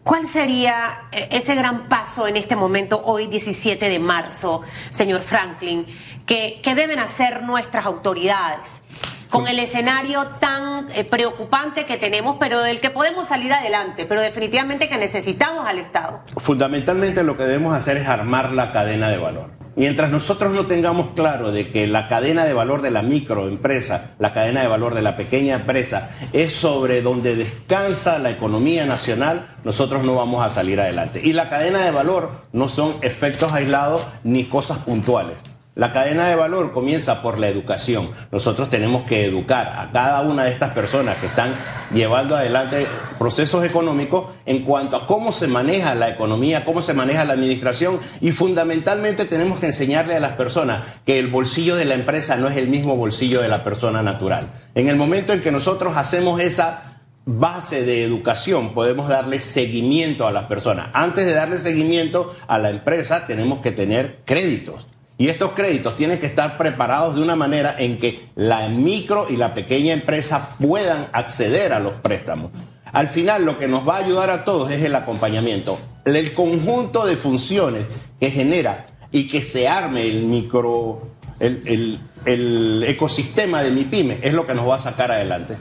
¿Cuál 0.03 0.25
sería 0.25 1.07
eh, 1.11 1.29
ese 1.31 1.53
gran 1.53 1.87
paso 1.87 2.27
en 2.27 2.35
este 2.35 2.55
momento, 2.55 3.01
hoy 3.05 3.27
17 3.27 3.87
de 3.87 3.99
marzo, 3.99 4.63
señor 4.89 5.21
Franklin, 5.21 5.85
que, 6.25 6.59
deben 6.63 6.99
hacer 6.99 7.43
nuestras 7.43 7.85
autoridades? 7.85 8.81
con 9.29 9.47
el 9.47 9.59
escenario 9.59 10.25
tan 10.41 10.91
eh, 10.91 11.05
preocupante 11.05 11.85
que 11.85 11.95
tenemos, 11.95 12.35
pero 12.37 12.61
del 12.63 12.81
que 12.81 12.89
podemos 12.89 13.29
salir 13.29 13.53
adelante, 13.53 14.05
pero 14.05 14.19
definitivamente 14.19 14.89
que 14.89 14.97
necesitamos 14.97 15.65
al 15.65 15.79
Estado. 15.79 16.19
Fundamentalmente 16.35 17.23
lo 17.23 17.37
que 17.37 17.43
debemos 17.43 17.73
hacer 17.73 17.95
es 17.95 18.09
armar 18.09 18.51
la 18.51 18.73
cadena 18.73 19.07
de 19.07 19.17
valor. 19.17 19.60
Mientras 19.75 20.11
nosotros 20.11 20.53
no 20.53 20.65
tengamos 20.65 21.11
claro 21.15 21.51
de 21.51 21.69
que 21.69 21.87
la 21.87 22.07
cadena 22.09 22.45
de 22.45 22.53
valor 22.53 22.81
de 22.81 22.91
la 22.91 23.01
microempresa, 23.01 24.15
la 24.19 24.33
cadena 24.33 24.61
de 24.61 24.67
valor 24.67 24.95
de 24.95 25.01
la 25.01 25.15
pequeña 25.15 25.55
empresa, 25.55 26.09
es 26.33 26.53
sobre 26.53 27.01
donde 27.01 27.35
descansa 27.35 28.19
la 28.19 28.31
economía 28.31 28.85
nacional, 28.85 29.47
nosotros 29.63 30.03
no 30.03 30.15
vamos 30.15 30.43
a 30.43 30.49
salir 30.49 30.81
adelante. 30.81 31.21
Y 31.23 31.33
la 31.33 31.49
cadena 31.49 31.85
de 31.85 31.91
valor 31.91 32.31
no 32.51 32.67
son 32.67 32.95
efectos 33.01 33.53
aislados 33.53 34.05
ni 34.23 34.45
cosas 34.45 34.79
puntuales. 34.79 35.37
La 35.73 35.93
cadena 35.93 36.27
de 36.27 36.35
valor 36.35 36.73
comienza 36.73 37.21
por 37.21 37.39
la 37.39 37.47
educación. 37.47 38.09
Nosotros 38.29 38.69
tenemos 38.69 39.03
que 39.03 39.25
educar 39.25 39.73
a 39.77 39.89
cada 39.93 40.19
una 40.19 40.43
de 40.43 40.51
estas 40.51 40.71
personas 40.71 41.15
que 41.15 41.27
están 41.27 41.53
llevando 41.93 42.35
adelante 42.35 42.85
procesos 43.17 43.63
económicos 43.63 44.25
en 44.45 44.63
cuanto 44.63 44.97
a 44.97 45.07
cómo 45.07 45.31
se 45.31 45.47
maneja 45.47 45.95
la 45.95 46.09
economía, 46.09 46.65
cómo 46.65 46.81
se 46.81 46.93
maneja 46.93 47.23
la 47.23 47.33
administración 47.33 48.01
y 48.19 48.33
fundamentalmente 48.33 49.23
tenemos 49.23 49.59
que 49.59 49.67
enseñarle 49.67 50.13
a 50.13 50.19
las 50.19 50.33
personas 50.33 50.83
que 51.05 51.19
el 51.19 51.27
bolsillo 51.27 51.77
de 51.77 51.85
la 51.85 51.95
empresa 51.95 52.35
no 52.35 52.49
es 52.49 52.57
el 52.57 52.67
mismo 52.67 52.97
bolsillo 52.97 53.41
de 53.41 53.47
la 53.47 53.63
persona 53.63 54.03
natural. 54.03 54.49
En 54.75 54.89
el 54.89 54.97
momento 54.97 55.31
en 55.31 55.41
que 55.41 55.53
nosotros 55.53 55.95
hacemos 55.95 56.41
esa 56.41 56.99
base 57.23 57.85
de 57.85 58.03
educación 58.03 58.73
podemos 58.73 59.07
darle 59.07 59.39
seguimiento 59.39 60.27
a 60.27 60.33
las 60.33 60.47
personas. 60.47 60.89
Antes 60.91 61.25
de 61.25 61.33
darle 61.33 61.59
seguimiento 61.59 62.35
a 62.49 62.57
la 62.57 62.71
empresa 62.71 63.25
tenemos 63.25 63.61
que 63.61 63.71
tener 63.71 64.19
créditos. 64.25 64.90
Y 65.21 65.29
estos 65.29 65.51
créditos 65.51 65.95
tienen 65.97 66.19
que 66.19 66.25
estar 66.25 66.57
preparados 66.57 67.13
de 67.13 67.21
una 67.21 67.35
manera 67.35 67.75
en 67.77 67.99
que 67.99 68.29
la 68.33 68.67
micro 68.69 69.27
y 69.29 69.35
la 69.35 69.53
pequeña 69.53 69.93
empresa 69.93 70.55
puedan 70.59 71.09
acceder 71.11 71.73
a 71.73 71.79
los 71.79 71.93
préstamos. 71.93 72.49
Al 72.91 73.07
final 73.07 73.45
lo 73.45 73.59
que 73.59 73.67
nos 73.67 73.87
va 73.87 73.97
a 73.97 73.99
ayudar 73.99 74.31
a 74.31 74.43
todos 74.43 74.71
es 74.71 74.81
el 74.83 74.95
acompañamiento. 74.95 75.77
El 76.05 76.33
conjunto 76.33 77.05
de 77.05 77.17
funciones 77.17 77.85
que 78.19 78.31
genera 78.31 78.87
y 79.11 79.27
que 79.27 79.43
se 79.43 79.67
arme 79.67 80.09
el 80.09 80.23
micro, 80.23 81.09
el, 81.39 81.99
el 82.25 82.83
ecosistema 82.87 83.61
de 83.61 83.69
mi 83.69 83.83
pyme 83.83 84.17
es 84.23 84.33
lo 84.33 84.47
que 84.47 84.55
nos 84.55 84.67
va 84.67 84.77
a 84.77 84.79
sacar 84.79 85.11
adelante. 85.11 85.55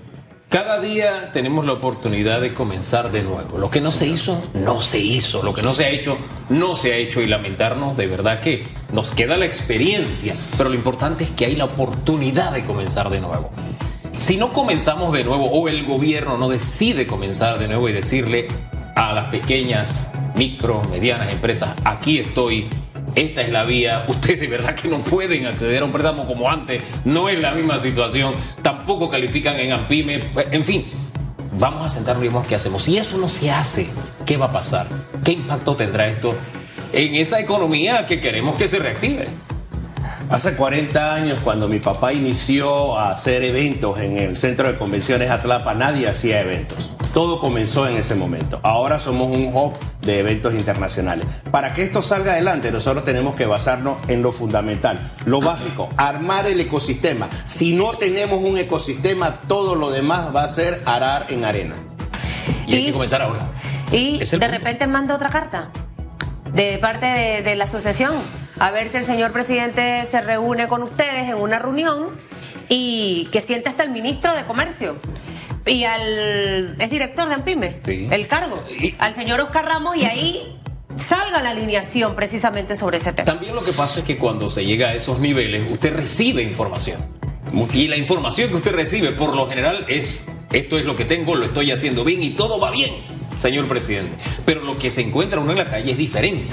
Cada 0.51 0.81
día 0.81 1.31
tenemos 1.33 1.65
la 1.65 1.75
oportunidad 1.75 2.41
de 2.41 2.53
comenzar 2.53 3.13
de 3.13 3.23
nuevo. 3.23 3.57
Lo 3.57 3.71
que 3.71 3.81
no 3.81 3.93
se 3.93 4.09
hizo, 4.09 4.43
no 4.53 4.83
se 4.83 4.99
hizo. 4.99 5.45
Lo 5.45 5.55
que 5.55 5.63
no 5.63 5.77
se 5.77 5.85
ha 5.85 5.91
hecho, 5.91 6.19
no 6.49 6.75
se 6.75 6.93
ha 6.93 6.97
hecho. 6.97 7.21
Y 7.21 7.29
lamentarnos, 7.29 7.97
de 7.97 8.09
verdad 8.09 8.41
que 8.41 8.65
nos 8.93 9.13
queda 9.13 9.37
la 9.37 9.47
experiencia. 9.47 10.35
Pero 10.59 10.69
lo 10.69 10.75
importante 10.75 11.23
es 11.23 11.31
que 11.31 11.45
hay 11.45 11.55
la 11.55 11.67
oportunidad 11.67 12.51
de 12.51 12.65
comenzar 12.65 13.11
de 13.11 13.21
nuevo. 13.21 13.53
Si 14.19 14.39
no 14.39 14.53
comenzamos 14.53 15.13
de 15.13 15.23
nuevo 15.23 15.49
o 15.49 15.69
el 15.69 15.87
gobierno 15.87 16.37
no 16.37 16.49
decide 16.49 17.07
comenzar 17.07 17.61
de 17.61 17.69
nuevo 17.69 17.89
y 17.89 17.93
decirle 17.93 18.49
a 18.97 19.13
las 19.13 19.27
pequeñas, 19.27 20.11
micro, 20.35 20.83
medianas 20.91 21.33
empresas, 21.33 21.77
aquí 21.85 22.19
estoy, 22.19 22.67
esta 23.15 23.43
es 23.43 23.51
la 23.51 23.65
vía, 23.65 24.05
ustedes 24.09 24.41
de 24.41 24.47
verdad 24.47 24.75
que 24.75 24.89
no 24.89 24.99
pueden 24.99 25.47
acceder 25.47 25.83
a 25.83 25.85
un 25.85 25.93
préstamo 25.93 26.27
como 26.27 26.51
antes, 26.51 26.83
no 27.05 27.29
es 27.29 27.39
la 27.39 27.53
misma 27.53 27.79
situación, 27.79 28.35
tampoco 28.63 29.09
califican 29.09 29.59
en 29.59 29.73
AMPIME, 29.73 30.21
en 30.51 30.65
fin, 30.65 30.85
vamos 31.59 31.87
a 31.87 31.91
sentarnos 31.91 32.25
y 32.25 32.29
vemos 32.29 32.47
qué 32.47 32.55
hacemos. 32.55 32.83
Si 32.83 32.97
eso 32.97 33.19
no 33.19 33.29
se 33.29 33.51
hace, 33.51 33.87
¿qué 34.27 34.37
va 34.37 34.47
a 34.47 34.53
pasar? 34.53 34.87
¿Qué 35.25 35.33
impacto 35.33 35.75
tendrá 35.75 36.09
esto 36.09 36.35
en 36.93 37.15
esa 37.15 37.41
economía 37.41 38.07
que 38.07 38.21
queremos 38.21 38.57
que 38.57 38.69
se 38.69 38.79
reactive? 38.79 39.29
Hace 40.31 40.55
40 40.55 41.15
años, 41.15 41.41
cuando 41.43 41.67
mi 41.67 41.81
papá 41.81 42.13
inició 42.13 42.97
a 42.97 43.11
hacer 43.11 43.43
eventos 43.43 43.99
en 43.99 44.17
el 44.17 44.39
centro 44.39 44.71
de 44.71 44.79
convenciones 44.79 45.29
Atlapa, 45.29 45.75
nadie 45.75 46.09
hacía 46.09 46.41
eventos. 46.41 46.91
Todo 47.15 47.41
comenzó 47.41 47.89
en 47.89 47.97
ese 47.97 48.15
momento. 48.15 48.61
Ahora 48.63 49.01
somos 49.01 49.29
un 49.29 49.51
hub 49.55 49.73
de 50.03 50.21
eventos 50.21 50.55
internacionales. 50.55 51.27
Para 51.51 51.75
que 51.75 51.83
esto 51.83 52.03
salga 52.03 52.33
adelante, 52.33 52.71
nosotros 52.71 53.05
tenemos 53.05 53.35
que 53.35 53.47
basarnos 53.47 53.99
en 54.09 54.23
lo 54.23 54.31
fundamental, 54.33 55.13
lo 55.25 55.41
básico, 55.41 55.89
armar 55.97 56.47
el 56.47 56.61
ecosistema. 56.61 57.29
Si 57.47 57.75
no 57.75 57.93
tenemos 57.95 58.41
un 58.43 58.59
ecosistema, 58.59 59.41
todo 59.49 59.75
lo 59.75 59.91
demás 59.91 60.35
va 60.35 60.45
a 60.45 60.49
ser 60.49 60.83
arar 60.85 61.27
en 61.31 61.45
arena. 61.45 61.75
Y, 62.67 62.77
hay 62.77 62.85
que 62.87 62.93
comenzar 62.93 63.23
ahora. 63.23 63.41
Y 63.91 64.19
de 64.19 64.49
repente 64.49 64.87
manda 64.87 65.17
otra 65.17 65.31
carta 65.31 65.71
de 66.53 66.79
parte 66.79 67.07
de 67.43 67.57
la 67.57 67.65
asociación 67.65 68.15
a 68.61 68.71
ver 68.71 68.89
si 68.89 68.99
el 68.99 69.05
señor 69.05 69.33
presidente 69.33 70.05
se 70.09 70.21
reúne 70.21 70.69
con 70.69 70.83
ustedes 70.83 71.29
en 71.29 71.35
una 71.35 71.59
reunión 71.59 72.09
y 72.69 73.29
que 73.33 73.41
sienta 73.41 73.71
hasta 73.71 73.83
el 73.83 73.91
ministro 73.91 74.35
de 74.35 74.45
Comercio 74.45 74.97
y 75.67 75.85
al 75.85 76.77
es 76.79 76.91
director 76.91 77.29
de 77.29 77.35
AMPIME, 77.35 77.79
sí. 77.83 78.09
el 78.11 78.27
cargo, 78.27 78.63
al 78.99 79.15
señor 79.15 79.41
Oscar 79.41 79.67
Ramos 79.67 79.97
y 79.97 80.05
ahí 80.05 80.57
salga 80.99 81.43
la 81.43 81.51
alineación 81.51 82.15
precisamente 82.15 82.77
sobre 82.77 82.99
ese 82.99 83.13
tema. 83.13 83.25
También 83.25 83.55
lo 83.55 83.65
que 83.65 83.73
pasa 83.73 84.01
es 84.01 84.05
que 84.05 84.19
cuando 84.19 84.49
se 84.49 84.65
llega 84.65 84.89
a 84.89 84.95
esos 84.95 85.19
niveles, 85.19 85.71
usted 85.71 85.95
recibe 85.95 86.43
información. 86.43 87.01
Y 87.73 87.89
la 87.89 87.97
información 87.97 88.49
que 88.49 88.57
usted 88.57 88.73
recibe 88.73 89.11
por 89.11 89.35
lo 89.35 89.49
general 89.49 89.85
es, 89.89 90.25
esto 90.53 90.79
es 90.79 90.85
lo 90.85 90.95
que 90.95 91.05
tengo, 91.05 91.35
lo 91.35 91.47
estoy 91.47 91.73
haciendo 91.73 92.05
bien 92.05 92.23
y 92.23 92.31
todo 92.31 92.61
va 92.61 92.71
bien, 92.71 92.93
señor 93.39 93.67
presidente. 93.67 94.17
Pero 94.45 94.63
lo 94.63 94.79
que 94.79 94.91
se 94.91 95.01
encuentra 95.01 95.41
uno 95.41 95.53
en 95.53 95.59
la 95.59 95.65
calle 95.67 95.93
es 95.93 95.99
diferente. 95.99 96.49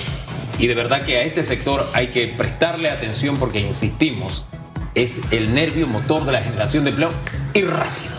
Y 0.59 0.65
de 0.65 0.73
verdad 0.73 1.03
que 1.03 1.17
a 1.17 1.21
este 1.21 1.43
sector 1.43 1.87
hay 1.93 2.07
que 2.07 2.27
prestarle 2.27 2.89
atención 2.89 3.37
porque, 3.37 3.59
insistimos, 3.59 4.47
es 4.95 5.21
el 5.29 5.53
nervio 5.53 5.85
motor 5.85 6.25
de 6.25 6.31
la 6.31 6.41
generación 6.41 6.83
de 6.83 6.89
empleo 6.89 7.11
y 7.53 7.61
rápido. 7.61 8.16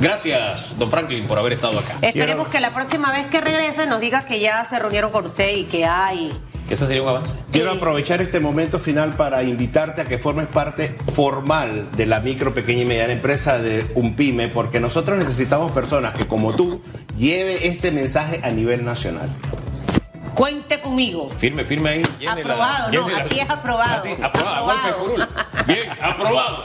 Gracias, 0.00 0.78
don 0.78 0.90
Franklin, 0.90 1.26
por 1.26 1.38
haber 1.38 1.54
estado 1.54 1.78
acá. 1.78 1.96
Esperemos 2.02 2.48
que 2.48 2.60
la 2.60 2.70
próxima 2.72 3.12
vez 3.12 3.26
que 3.26 3.40
regrese 3.40 3.86
nos 3.86 4.00
diga 4.00 4.24
que 4.24 4.40
ya 4.40 4.64
se 4.64 4.78
reunieron 4.78 5.10
con 5.10 5.26
usted 5.26 5.56
y 5.56 5.64
que 5.64 5.84
hay 5.84 6.32
Eso 6.70 6.86
sería 6.86 7.02
un 7.02 7.08
avance. 7.08 7.36
Quiero 7.50 7.72
aprovechar 7.72 8.22
este 8.22 8.40
momento 8.40 8.78
final 8.78 9.14
para 9.14 9.42
invitarte 9.42 10.02
a 10.02 10.04
que 10.04 10.18
formes 10.18 10.46
parte 10.46 10.96
formal 11.12 11.88
de 11.96 12.06
la 12.06 12.20
micro, 12.20 12.54
pequeña 12.54 12.82
y 12.82 12.84
mediana 12.86 13.12
empresa 13.12 13.58
de 13.58 13.84
UNPYME, 13.94 14.48
porque 14.48 14.78
nosotros 14.80 15.18
necesitamos 15.18 15.72
personas 15.72 16.14
que, 16.14 16.26
como 16.28 16.54
tú, 16.54 16.80
lleve 17.16 17.66
este 17.66 17.90
mensaje 17.90 18.40
a 18.44 18.50
nivel 18.50 18.84
nacional. 18.84 19.28
Cuente 20.34 20.80
conmigo. 20.80 21.28
Firme, 21.38 21.64
firme 21.64 21.90
ahí. 21.90 22.02
llene 22.18 22.44
la- 22.44 22.54
Aprobado, 22.54 22.92
no, 22.92 23.06
aquí 23.16 23.40
es 23.40 23.50
aprobado. 23.50 23.90
Ah, 23.96 24.02
sí, 24.04 24.16
aprobado, 24.22 24.70
Aprobado. 24.70 25.28
Bien, 25.66 25.90
aprobado. 26.00 26.64